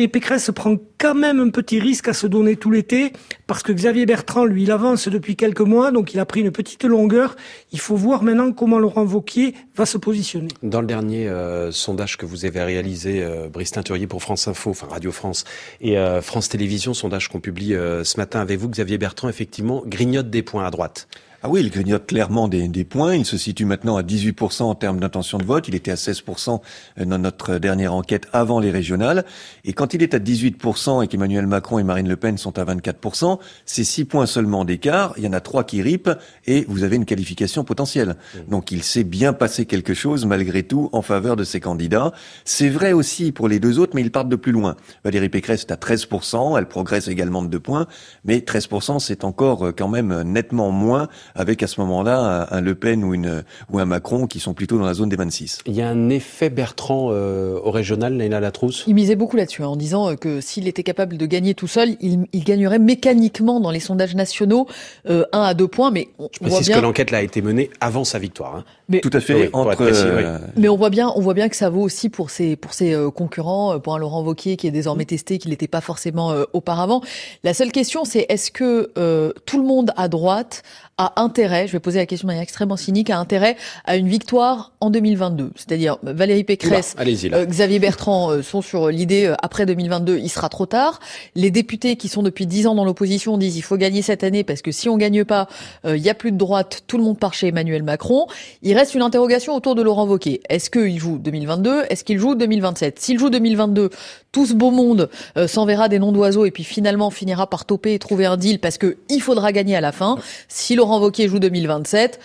Pécresse 0.07 0.51
prend 0.53 0.75
quand 0.97 1.15
même 1.15 1.39
un 1.39 1.49
petit 1.49 1.79
risque 1.79 2.07
à 2.07 2.13
se 2.13 2.27
donner 2.27 2.55
tout 2.55 2.71
l'été, 2.71 3.13
parce 3.45 3.63
que 3.63 3.71
Xavier 3.71 4.05
Bertrand, 4.05 4.45
lui, 4.45 4.63
il 4.63 4.71
avance 4.71 5.07
depuis 5.07 5.35
quelques 5.35 5.61
mois, 5.61 5.91
donc 5.91 6.13
il 6.13 6.19
a 6.19 6.25
pris 6.25 6.41
une 6.41 6.51
petite 6.51 6.83
longueur. 6.83 7.35
Il 7.71 7.79
faut 7.79 7.95
voir 7.95 8.23
maintenant 8.23 8.51
comment 8.51 8.79
Laurent 8.79 9.05
Vauquier 9.05 9.53
va 9.75 9.85
se 9.85 9.97
positionner. 9.97 10.49
Dans 10.63 10.81
le 10.81 10.87
dernier 10.87 11.27
euh, 11.27 11.71
sondage 11.71 12.17
que 12.17 12.25
vous 12.25 12.45
avez 12.45 12.61
réalisé, 12.61 13.23
euh, 13.23 13.47
Brice 13.49 13.71
Teinturier 13.71 14.07
pour 14.07 14.21
France 14.21 14.47
Info, 14.47 14.71
enfin 14.71 14.87
Radio 14.89 15.11
France, 15.11 15.45
et 15.81 15.97
euh, 15.97 16.21
France 16.21 16.49
Télévisions, 16.49 16.93
sondage 16.93 17.29
qu'on 17.29 17.39
publie 17.39 17.73
ce 18.03 18.17
matin, 18.17 18.39
avez-vous, 18.39 18.69
Xavier 18.69 18.97
Bertrand, 18.97 19.29
effectivement, 19.29 19.83
grignote 19.85 20.29
des 20.29 20.43
points 20.43 20.65
à 20.65 20.71
droite 20.71 21.07
ah 21.47 21.49
oui, 21.49 21.61
il 21.61 21.71
grignote 21.71 22.07
clairement 22.07 22.49
des, 22.49 22.67
des, 22.67 22.83
points. 22.83 23.15
Il 23.15 23.25
se 23.25 23.37
situe 23.37 23.63
maintenant 23.63 23.95
à 23.95 24.01
18% 24.01 24.63
en 24.63 24.75
termes 24.75 24.99
d'intention 24.99 25.37
de 25.37 25.45
vote. 25.45 25.69
Il 25.69 25.75
était 25.75 25.91
à 25.91 25.95
16% 25.95 26.59
dans 27.05 27.17
notre 27.17 27.57
dernière 27.57 27.93
enquête 27.93 28.27
avant 28.33 28.59
les 28.59 28.69
régionales. 28.69 29.23
Et 29.63 29.71
quand 29.71 29.93
il 29.93 30.03
est 30.03 30.13
à 30.13 30.19
18% 30.19 31.05
et 31.05 31.07
qu'Emmanuel 31.07 31.47
Macron 31.47 31.79
et 31.79 31.83
Marine 31.83 32.09
Le 32.09 32.17
Pen 32.17 32.37
sont 32.37 32.59
à 32.59 32.65
24%, 32.65 33.39
c'est 33.65 33.85
6 33.85 34.03
points 34.03 34.25
seulement 34.25 34.65
d'écart. 34.65 35.13
Il 35.15 35.23
y 35.23 35.27
en 35.29 35.31
a 35.31 35.39
3 35.39 35.63
qui 35.63 35.81
ripent 35.81 36.09
et 36.47 36.65
vous 36.67 36.83
avez 36.83 36.97
une 36.97 37.05
qualification 37.05 37.63
potentielle. 37.63 38.17
Mmh. 38.35 38.49
Donc 38.49 38.73
il 38.73 38.83
s'est 38.83 39.05
bien 39.05 39.31
passé 39.31 39.65
quelque 39.65 39.93
chose 39.93 40.25
malgré 40.25 40.63
tout 40.63 40.89
en 40.91 41.01
faveur 41.01 41.37
de 41.37 41.45
ces 41.45 41.61
candidats. 41.61 42.11
C'est 42.43 42.67
vrai 42.67 42.91
aussi 42.91 43.31
pour 43.31 43.47
les 43.47 43.61
deux 43.61 43.79
autres, 43.79 43.93
mais 43.95 44.01
ils 44.01 44.11
partent 44.11 44.27
de 44.27 44.35
plus 44.35 44.51
loin. 44.51 44.75
Valérie 45.05 45.29
Pécresse 45.29 45.61
est 45.61 45.71
à 45.71 45.77
13%. 45.77 46.57
Elle 46.57 46.67
progresse 46.67 47.07
également 47.07 47.41
de 47.41 47.47
2 47.47 47.59
points. 47.61 47.87
Mais 48.25 48.39
13%, 48.39 48.99
c'est 48.99 49.23
encore 49.23 49.71
quand 49.77 49.87
même 49.87 50.23
nettement 50.23 50.71
moins 50.71 51.07
avec 51.37 51.63
à 51.63 51.67
ce 51.67 51.79
moment-là 51.81 52.47
un 52.51 52.61
Le 52.61 52.75
Pen 52.75 53.03
ou, 53.03 53.13
une, 53.13 53.43
ou 53.71 53.79
un 53.79 53.85
Macron 53.85 54.27
qui 54.27 54.39
sont 54.39 54.53
plutôt 54.53 54.77
dans 54.77 54.85
la 54.85 54.93
zone 54.93 55.09
des 55.09 55.15
26. 55.15 55.59
Il 55.65 55.75
y 55.75 55.81
a 55.81 55.89
un 55.89 56.09
effet 56.09 56.49
Bertrand 56.49 57.09
euh, 57.11 57.59
au 57.63 57.71
régional, 57.71 58.17
Léna 58.17 58.39
Latrousse 58.39 58.83
Il 58.87 58.95
misait 58.95 59.15
beaucoup 59.15 59.37
là-dessus, 59.37 59.63
hein, 59.63 59.67
en 59.67 59.75
disant 59.75 60.15
que 60.15 60.41
s'il 60.41 60.67
était 60.67 60.83
capable 60.83 61.17
de 61.17 61.25
gagner 61.25 61.53
tout 61.53 61.67
seul, 61.67 61.95
il, 62.01 62.25
il 62.33 62.43
gagnerait 62.43 62.79
mécaniquement 62.79 63.59
dans 63.59 63.71
les 63.71 63.79
sondages 63.79 64.15
nationaux, 64.15 64.67
euh, 65.09 65.25
un 65.31 65.41
à 65.41 65.53
deux 65.53 65.67
points. 65.67 65.91
Mais 65.91 66.09
on, 66.19 66.29
Je 66.31 66.39
précise 66.39 66.67
bien... 66.67 66.77
que 66.77 66.81
l'enquête 66.81 67.11
là 67.11 67.19
a 67.19 67.21
été 67.21 67.41
menée 67.41 67.69
avant 67.79 68.03
sa 68.03 68.19
victoire. 68.19 68.55
Hein. 68.55 68.63
Mais, 68.89 69.01
tout 69.01 69.09
à 69.13 69.19
fait. 69.19 69.33
Oui, 69.33 69.49
entre, 69.53 69.75
précis, 69.75 70.05
oui. 70.15 70.23
Mais 70.55 70.69
on 70.69 70.77
voit 70.77 70.89
bien, 70.89 71.11
on 71.15 71.21
voit 71.21 71.33
bien 71.33 71.49
que 71.49 71.55
ça 71.55 71.69
vaut 71.69 71.81
aussi 71.81 72.09
pour 72.09 72.29
ses 72.29 72.55
pour 72.55 72.73
ses 72.73 72.93
euh, 72.93 73.11
concurrents, 73.11 73.79
pour 73.79 73.93
un 73.93 73.97
Laurent 73.97 74.23
Wauquiez 74.23 74.55
qui 74.55 74.67
est 74.67 74.71
désormais 74.71 75.05
testé, 75.05 75.37
qui 75.37 75.49
n'était 75.49 75.67
pas 75.67 75.81
forcément 75.81 76.31
euh, 76.31 76.43
auparavant. 76.53 77.01
La 77.43 77.53
seule 77.53 77.71
question, 77.71 78.05
c'est 78.05 78.25
est-ce 78.29 78.51
que 78.51 78.91
euh, 78.97 79.31
tout 79.45 79.57
le 79.57 79.65
monde 79.65 79.91
à 79.97 80.07
droite 80.07 80.63
a 80.97 81.16
intérêt, 81.17 81.67
je 81.67 81.73
vais 81.73 81.79
poser 81.79 81.99
la 81.99 82.05
question 82.05 82.25
de 82.25 82.31
manière 82.31 82.43
extrêmement 82.43 82.77
cynique, 82.77 83.09
a 83.09 83.17
intérêt 83.17 83.57
à 83.85 83.97
une 83.97 84.07
victoire 84.07 84.71
en 84.79 84.89
2022 84.89 85.51
C'est-à-dire 85.55 85.97
Valérie 86.03 86.43
Pécresse, 86.43 86.95
Oula, 86.99 87.45
Xavier 87.45 87.79
Bertrand 87.79 88.41
sont 88.41 88.61
sur 88.61 88.89
l'idée 88.89 89.33
après 89.41 89.65
2022, 89.65 90.17
il 90.17 90.29
sera 90.29 90.49
trop 90.49 90.65
tard. 90.65 90.99
Les 91.35 91.51
députés 91.51 91.95
qui 91.95 92.07
sont 92.07 92.23
depuis 92.23 92.45
10 92.45 92.67
ans 92.67 92.75
dans 92.75 92.85
l'opposition 92.85 93.37
disent 93.37 93.57
il 93.57 93.61
faut 93.61 93.77
gagner 93.77 94.01
cette 94.01 94.23
année 94.23 94.43
parce 94.43 94.61
que 94.61 94.71
si 94.71 94.89
on 94.89 94.97
gagne 94.97 95.23
pas, 95.25 95.47
il 95.85 95.97
y 95.97 96.09
a 96.09 96.13
plus 96.13 96.31
de 96.31 96.37
droite, 96.37 96.83
tout 96.87 96.97
le 96.97 97.03
monde 97.03 97.19
part 97.19 97.33
chez 97.33 97.47
Emmanuel 97.47 97.83
Macron. 97.83 98.27
Il 98.61 98.75
reste 98.77 98.95
une 98.95 99.01
interrogation 99.01 99.55
autour 99.55 99.75
de 99.75 99.81
Laurent 99.81 100.07
Wauquiez. 100.07 100.41
Est-ce 100.49 100.69
qu'il 100.69 100.99
joue 100.99 101.17
2022 101.17 101.83
Est-ce 101.89 102.03
qu'il 102.03 102.19
joue 102.19 102.35
2027 102.35 102.99
S'il 102.99 103.19
joue 103.19 103.29
2022, 103.29 103.89
tout 104.31 104.45
ce 104.45 104.53
beau 104.53 104.71
monde 104.71 105.09
euh, 105.37 105.47
s'enverra 105.47 105.89
des 105.89 105.99
noms 105.99 106.11
d'oiseaux 106.11 106.45
et 106.45 106.51
puis 106.51 106.63
finalement 106.63 107.09
finira 107.09 107.47
par 107.47 107.65
toper 107.65 107.93
et 107.93 107.99
trouver 107.99 108.25
un 108.25 108.37
deal 108.37 108.59
parce 108.59 108.77
que 108.77 108.97
il 109.09 109.21
faudra 109.21 109.51
gagner 109.51 109.75
à 109.75 109.81
la 109.81 109.91
fin. 109.91 110.17
Si 110.47 110.75
Laurent 110.75 110.99
Wauquiez 110.99 111.06
joue 111.27 111.39
2027, 111.39 112.19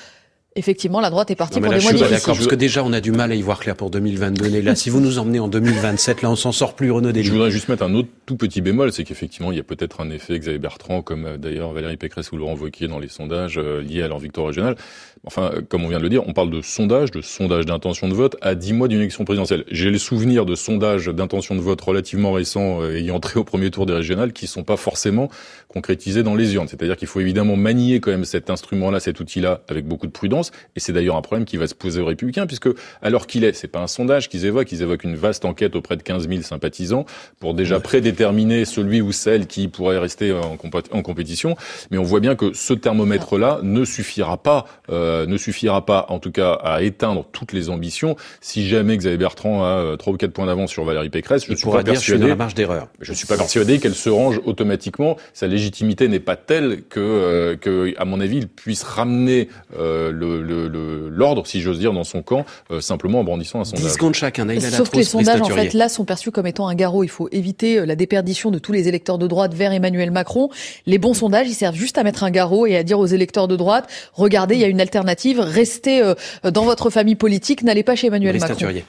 Effectivement, 0.54 1.00
la 1.00 1.08
droite 1.08 1.30
est 1.30 1.34
partie 1.34 1.60
non, 1.60 1.62
pour 1.62 1.72
là, 1.72 1.78
des 1.78 1.80
je 1.80 1.84
mois 1.86 1.92
difficiles. 1.94 2.14
d'accord 2.14 2.36
parce 2.36 2.46
que 2.46 2.54
déjà 2.54 2.84
on 2.84 2.92
a 2.92 3.00
du 3.00 3.10
mal 3.10 3.32
à 3.32 3.34
y 3.34 3.40
voir 3.40 3.58
clair 3.58 3.74
pour 3.74 3.88
2022. 3.88 4.54
Et 4.54 4.60
là, 4.60 4.74
si 4.74 4.90
vous 4.90 5.00
nous 5.00 5.18
emmenez 5.18 5.40
en 5.40 5.48
2027, 5.48 6.20
là 6.20 6.30
on 6.30 6.36
s'en 6.36 6.52
sort 6.52 6.74
plus 6.74 6.90
Renaud. 6.90 7.10
Je 7.14 7.32
voudrais 7.32 7.50
juste 7.50 7.70
mettre 7.70 7.84
un 7.84 7.94
autre 7.94 8.10
tout 8.26 8.36
petit 8.36 8.60
bémol, 8.60 8.92
c'est 8.92 9.04
qu'effectivement 9.04 9.50
il 9.50 9.56
y 9.56 9.60
a 9.60 9.64
peut-être 9.64 10.02
un 10.02 10.10
effet 10.10 10.38
Xavier 10.38 10.58
Bertrand, 10.58 11.00
comme 11.00 11.24
euh, 11.24 11.36
d'ailleurs 11.38 11.72
Valérie 11.72 11.96
Pécresse 11.96 12.32
ou 12.32 12.36
Laurent 12.36 12.54
Wauquiez 12.54 12.86
dans 12.86 12.98
les 12.98 13.08
sondages 13.08 13.56
euh, 13.56 13.80
liés 13.80 14.02
à 14.02 14.08
leur 14.08 14.18
victoire 14.18 14.46
régionale. 14.48 14.76
Enfin, 15.24 15.52
comme 15.68 15.84
on 15.84 15.88
vient 15.88 15.98
de 15.98 16.02
le 16.02 16.08
dire, 16.08 16.26
on 16.26 16.32
parle 16.32 16.50
de 16.50 16.62
sondage, 16.62 17.12
de 17.12 17.20
sondage 17.20 17.64
d'intention 17.64 18.08
de 18.08 18.14
vote 18.14 18.36
à 18.40 18.56
10 18.56 18.72
mois 18.72 18.88
d'une 18.88 18.98
élection 18.98 19.24
présidentielle. 19.24 19.64
J'ai 19.70 19.90
le 19.90 19.98
souvenir 19.98 20.44
de 20.44 20.56
sondages 20.56 21.06
d'intention 21.06 21.54
de 21.54 21.60
vote 21.60 21.80
relativement 21.80 22.32
récents 22.32 22.82
euh, 22.82 22.96
ayant 22.96 23.16
entré 23.16 23.38
au 23.38 23.44
premier 23.44 23.70
tour 23.70 23.86
des 23.86 23.92
régionales 23.92 24.32
qui 24.32 24.48
sont 24.48 24.64
pas 24.64 24.76
forcément 24.76 25.28
concrétisés 25.68 26.24
dans 26.24 26.34
les 26.34 26.54
urnes. 26.54 26.66
C'est-à-dire 26.66 26.96
qu'il 26.96 27.06
faut 27.06 27.20
évidemment 27.20 27.54
manier 27.54 28.00
quand 28.00 28.10
même 28.10 28.24
cet 28.24 28.50
instrument-là, 28.50 28.98
cet 28.98 29.20
outil-là 29.20 29.60
avec 29.68 29.86
beaucoup 29.86 30.08
de 30.08 30.12
prudence. 30.12 30.50
Et 30.74 30.80
c'est 30.80 30.92
d'ailleurs 30.92 31.16
un 31.16 31.22
problème 31.22 31.44
qui 31.44 31.56
va 31.56 31.68
se 31.68 31.74
poser 31.76 32.00
aux 32.00 32.06
républicains 32.06 32.48
puisque 32.48 32.68
alors 33.00 33.28
qu'il 33.28 33.44
est, 33.44 33.52
c'est 33.52 33.68
pas 33.68 33.80
un 33.80 33.86
sondage 33.86 34.28
qu'ils 34.28 34.44
évoquent, 34.44 34.72
ils 34.72 34.82
évoquent 34.82 35.04
une 35.04 35.14
vaste 35.14 35.44
enquête 35.44 35.76
auprès 35.76 35.96
de 35.96 36.02
15 36.02 36.28
000 36.28 36.42
sympathisants 36.42 37.06
pour 37.38 37.54
déjà 37.54 37.78
prédéterminer 37.78 38.64
celui 38.64 39.00
ou 39.00 39.12
celle 39.12 39.46
qui 39.46 39.68
pourrait 39.68 39.98
rester 39.98 40.32
en 40.32 41.02
compétition. 41.02 41.56
Mais 41.92 41.98
on 41.98 42.02
voit 42.02 42.20
bien 42.20 42.34
que 42.34 42.52
ce 42.54 42.74
thermomètre-là 42.74 43.60
ne 43.62 43.84
suffira 43.84 44.36
pas, 44.36 44.66
euh, 44.90 45.11
ne 45.26 45.36
suffira 45.36 45.84
pas, 45.86 46.06
en 46.08 46.18
tout 46.18 46.30
cas, 46.32 46.52
à 46.62 46.82
éteindre 46.82 47.24
toutes 47.32 47.52
les 47.52 47.70
ambitions. 47.70 48.16
Si 48.40 48.66
jamais 48.68 48.96
Xavier 48.96 49.18
Bertrand 49.18 49.64
a 49.64 49.96
trois 49.98 50.12
ou 50.12 50.16
quatre 50.16 50.32
points 50.32 50.46
d'avance 50.46 50.70
sur 50.70 50.84
Valérie 50.84 51.10
Pécresse, 51.10 51.44
je 51.46 51.52
Il 51.52 51.56
suis 51.58 51.70
pas 51.70 51.82
dire 51.82 51.94
je 51.94 52.00
suis 52.00 52.12
dans 52.12 52.18
persuadé. 52.18 52.28
la 52.30 52.36
marge 52.36 52.54
d'erreur. 52.54 52.88
Je 53.00 53.12
suis 53.12 53.26
pas 53.26 53.36
persuadé 53.36 53.78
qu'elle 53.78 53.94
se 53.94 54.10
range 54.10 54.40
automatiquement. 54.44 55.16
Sa 55.34 55.46
légitimité 55.46 56.08
n'est 56.08 56.20
pas 56.20 56.36
telle 56.36 56.82
que, 56.88 57.00
euh, 57.00 57.56
que, 57.56 57.94
à 57.98 58.04
mon 58.04 58.20
avis, 58.20 58.38
il 58.38 58.48
puisse 58.48 58.82
ramener 58.82 59.48
euh, 59.78 60.10
le- 60.12 60.42
le- 60.42 60.68
le- 60.68 61.08
l'ordre, 61.08 61.46
si 61.46 61.60
j'ose 61.60 61.78
dire, 61.78 61.92
dans 61.92 62.04
son 62.04 62.22
camp, 62.22 62.44
euh, 62.70 62.80
simplement 62.80 63.20
en 63.20 63.24
brandissant 63.24 63.60
un 63.60 63.64
sondage. 63.64 63.84
10 63.86 63.92
secondes 63.94 64.14
chacun. 64.14 64.46
Sauf 64.70 64.90
que 64.90 64.96
les 64.96 65.04
sondages, 65.04 65.40
en 65.40 65.46
fait, 65.46 65.72
là, 65.74 65.88
sont 65.88 66.04
perçus 66.04 66.30
comme 66.30 66.46
étant 66.46 66.66
un 66.68 66.74
garrot. 66.74 67.04
Il 67.04 67.08
faut 67.10 67.28
éviter 67.32 67.78
euh, 67.78 67.86
la 67.86 67.94
déperdition 67.96 68.50
de 68.50 68.58
tous 68.58 68.72
les 68.72 68.88
électeurs 68.88 69.18
de 69.18 69.26
droite 69.26 69.54
vers 69.54 69.72
Emmanuel 69.72 70.10
Macron. 70.10 70.48
Les 70.86 70.98
bons 70.98 71.14
sondages, 71.14 71.46
ils 71.48 71.54
servent 71.54 71.74
juste 71.76 71.98
à 71.98 72.02
mettre 72.02 72.24
un 72.24 72.30
garrot 72.30 72.66
et 72.66 72.76
à 72.76 72.82
dire 72.82 72.98
aux 72.98 73.06
électeurs 73.06 73.48
de 73.48 73.56
droite, 73.56 73.88
regardez, 74.12 74.54
il 74.56 74.60
y 74.60 74.64
a 74.64 74.68
une 74.68 74.80
alternative, 74.80 75.01
restez 75.02 76.02
euh, 76.02 76.14
dans 76.50 76.64
votre 76.64 76.90
famille 76.90 77.16
politique, 77.16 77.62
n'allez 77.62 77.82
pas 77.82 77.96
chez 77.96 78.08
Emmanuel 78.08 78.32
Brice 78.32 78.42
Macron. 78.42 78.54
Teinturier. 78.54 78.84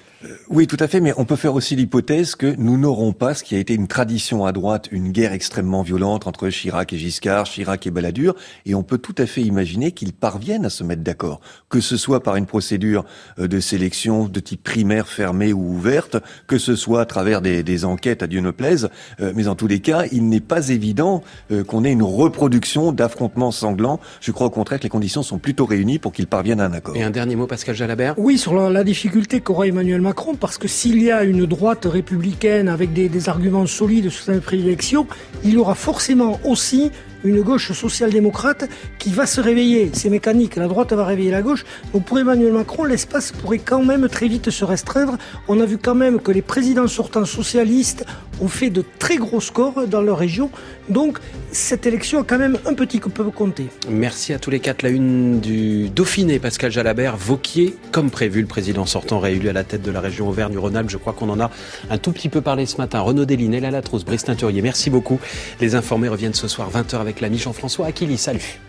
Oui, 0.49 0.67
tout 0.67 0.77
à 0.79 0.87
fait, 0.87 1.01
mais 1.01 1.13
on 1.17 1.25
peut 1.25 1.35
faire 1.35 1.53
aussi 1.53 1.75
l'hypothèse 1.75 2.35
que 2.35 2.55
nous 2.57 2.77
n'aurons 2.77 3.11
pas 3.11 3.33
ce 3.33 3.43
qui 3.43 3.55
a 3.55 3.59
été 3.59 3.73
une 3.73 3.87
tradition 3.87 4.45
à 4.45 4.51
droite, 4.51 4.87
une 4.91 5.11
guerre 5.11 5.33
extrêmement 5.33 5.81
violente 5.81 6.27
entre 6.27 6.49
Chirac 6.49 6.93
et 6.93 6.97
Giscard, 6.97 7.43
Chirac 7.43 7.85
et 7.87 7.91
Balladur, 7.91 8.35
et 8.65 8.73
on 8.73 8.83
peut 8.83 8.97
tout 8.97 9.15
à 9.17 9.25
fait 9.25 9.41
imaginer 9.41 9.91
qu'ils 9.91 10.13
parviennent 10.13 10.65
à 10.65 10.69
se 10.69 10.83
mettre 10.83 11.01
d'accord, 11.01 11.41
que 11.69 11.81
ce 11.81 11.97
soit 11.97 12.23
par 12.23 12.37
une 12.37 12.45
procédure 12.45 13.03
euh, 13.37 13.47
de 13.47 13.59
sélection 13.59 14.27
de 14.27 14.39
type 14.39 14.63
primaire 14.63 15.07
fermée 15.07 15.51
ou 15.51 15.73
ouverte, 15.73 16.17
que 16.47 16.57
ce 16.57 16.75
soit 16.75 17.01
à 17.01 17.05
travers 17.05 17.41
des, 17.41 17.63
des 17.63 17.83
enquêtes 17.83 18.23
à 18.23 18.27
Dieu 18.27 18.39
ne 18.39 18.51
plaise, 18.51 18.89
euh, 19.19 19.33
mais 19.35 19.47
en 19.47 19.55
tous 19.55 19.67
les 19.67 19.79
cas, 19.79 20.05
il 20.11 20.29
n'est 20.29 20.39
pas 20.39 20.69
évident 20.69 21.21
euh, 21.51 21.63
qu'on 21.63 21.83
ait 21.83 21.91
une 21.91 22.03
reproduction 22.03 22.93
d'affrontements 22.93 23.51
sanglants. 23.51 23.99
Je 24.21 24.31
crois 24.31 24.47
au 24.47 24.51
contraire 24.51 24.79
que 24.79 24.83
les 24.83 24.89
conditions 24.89 25.23
sont 25.23 25.37
plutôt 25.37 25.65
réunies 25.65 25.99
pour 26.03 26.11
qu'ils 26.11 26.27
parviennent 26.27 26.59
à 26.59 26.65
un 26.65 26.73
accord. 26.73 26.95
Et 26.97 27.01
un 27.01 27.09
dernier 27.09 27.37
mot, 27.37 27.47
Pascal 27.47 27.75
Jalabert? 27.75 28.13
Oui, 28.17 28.37
sur 28.37 28.53
la, 28.53 28.69
la 28.69 28.83
difficulté 28.83 29.39
qu'aura 29.39 29.67
Emmanuel 29.67 30.01
Macron, 30.01 30.35
parce 30.35 30.57
que 30.57 30.67
s'il 30.67 31.01
y 31.01 31.09
a 31.09 31.23
une 31.23 31.45
droite 31.45 31.87
républicaine 31.89 32.67
avec 32.67 32.91
des, 32.91 33.07
des 33.07 33.29
arguments 33.29 33.65
solides 33.65 34.09
sur 34.09 34.25
cette 34.25 34.43
préélection, 34.43 35.07
il 35.45 35.53
y 35.53 35.57
aura 35.57 35.75
forcément 35.75 36.41
aussi 36.43 36.91
une 37.23 37.41
gauche 37.41 37.71
social-démocrate 37.71 38.69
qui 38.99 39.11
va 39.11 39.25
se 39.25 39.41
réveiller. 39.41 39.91
C'est 39.93 40.09
mécanique, 40.09 40.55
la 40.55 40.67
droite 40.67 40.93
va 40.93 41.05
réveiller 41.05 41.31
la 41.31 41.41
gauche. 41.41 41.65
Donc 41.93 42.05
pour 42.05 42.19
Emmanuel 42.19 42.53
Macron, 42.53 42.83
l'espace 42.83 43.31
pourrait 43.31 43.59
quand 43.59 43.83
même 43.83 44.07
très 44.09 44.27
vite 44.27 44.49
se 44.49 44.65
restreindre. 44.65 45.17
On 45.47 45.59
a 45.59 45.65
vu 45.65 45.77
quand 45.77 45.95
même 45.95 46.19
que 46.19 46.31
les 46.31 46.41
présidents 46.41 46.87
sortants 46.87 47.25
socialistes 47.25 48.05
ont 48.41 48.47
fait 48.47 48.69
de 48.69 48.83
très 48.99 49.17
gros 49.17 49.41
scores 49.41 49.87
dans 49.87 50.01
leur 50.01 50.17
région. 50.17 50.49
Donc 50.89 51.19
cette 51.51 51.85
élection 51.85 52.21
a 52.21 52.23
quand 52.23 52.37
même 52.37 52.57
un 52.65 52.73
petit 52.73 52.99
peu 52.99 53.23
compté. 53.25 53.67
Merci 53.89 54.33
à 54.33 54.39
tous 54.39 54.49
les 54.49 54.59
quatre. 54.59 54.81
La 54.81 54.89
une 54.89 55.39
du 55.39 55.89
Dauphiné, 55.89 56.39
Pascal 56.39 56.71
Jalabert, 56.71 57.15
Vauquier, 57.15 57.75
comme 57.91 58.09
prévu, 58.09 58.41
le 58.41 58.47
président 58.47 58.85
sortant 58.85 59.19
réélu 59.19 59.49
à 59.49 59.53
la 59.53 59.63
tête 59.63 59.81
de 59.81 59.91
la 59.91 60.01
région 60.01 60.27
Auvergne-Rhône-Alpes. 60.29 60.89
Je 60.89 60.97
crois 60.97 61.13
qu'on 61.13 61.29
en 61.29 61.39
a 61.39 61.51
un 61.89 61.97
tout 61.97 62.11
petit 62.11 62.29
peu 62.29 62.41
parlé 62.41 62.65
ce 62.65 62.77
matin. 62.77 62.99
Renaud 62.99 63.25
Deline, 63.25 63.51
Léla 63.51 63.71
Latrousse, 63.71 64.03
Brice 64.03 64.25
Teinturier, 64.25 64.61
merci 64.61 64.89
beaucoup. 64.89 65.19
Les 65.61 65.75
informés 65.75 66.07
reviennent 66.07 66.33
ce 66.33 66.47
soir 66.47 66.69
20h 66.71 66.95
avec 67.13 67.21
l'ami 67.21 67.37
Jean-François 67.37 67.85
Aquili. 67.85 68.17
Salut. 68.17 68.59